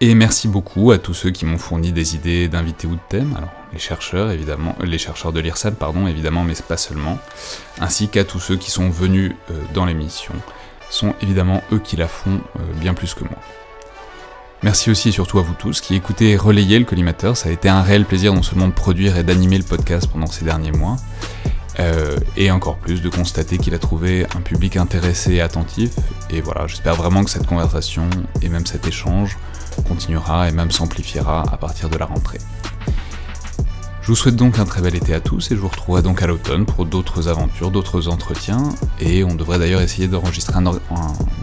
[0.00, 3.34] Et merci beaucoup à tous ceux qui m'ont fourni des idées d'invités ou de thèmes,
[3.36, 7.18] alors les chercheurs évidemment, les chercheurs de l'IRSEM pardon évidemment, mais pas seulement,
[7.80, 10.34] ainsi qu'à tous ceux qui sont venus euh, dans l'émission,
[10.88, 13.38] sont évidemment eux qui la font euh, bien plus que moi.
[14.64, 17.52] Merci aussi et surtout à vous tous qui écoutez et relayez le collimateur, ça a
[17.52, 20.72] été un réel plaisir non seulement de produire et d'animer le podcast pendant ces derniers
[20.72, 20.96] mois,
[21.78, 25.92] euh, et encore plus de constater qu'il a trouvé un public intéressé et attentif.
[26.30, 28.10] Et voilà, j'espère vraiment que cette conversation
[28.42, 29.38] et même cet échange
[29.86, 32.38] continuera et même s'amplifiera à partir de la rentrée.
[34.02, 36.20] Je vous souhaite donc un très bel été à tous et je vous retrouverai donc
[36.22, 38.62] à l'automne pour d'autres aventures, d'autres entretiens
[39.00, 40.62] et on devrait d'ailleurs essayer un,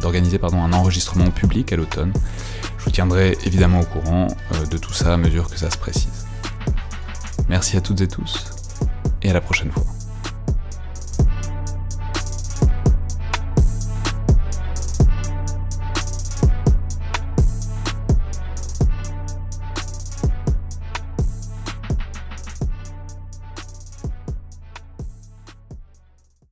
[0.02, 2.12] d'organiser pardon, un enregistrement public à l'automne.
[2.78, 5.78] Je vous tiendrai évidemment au courant euh, de tout ça à mesure que ça se
[5.78, 6.26] précise.
[7.50, 8.46] Merci à toutes et tous
[9.22, 9.86] et à la prochaine fois.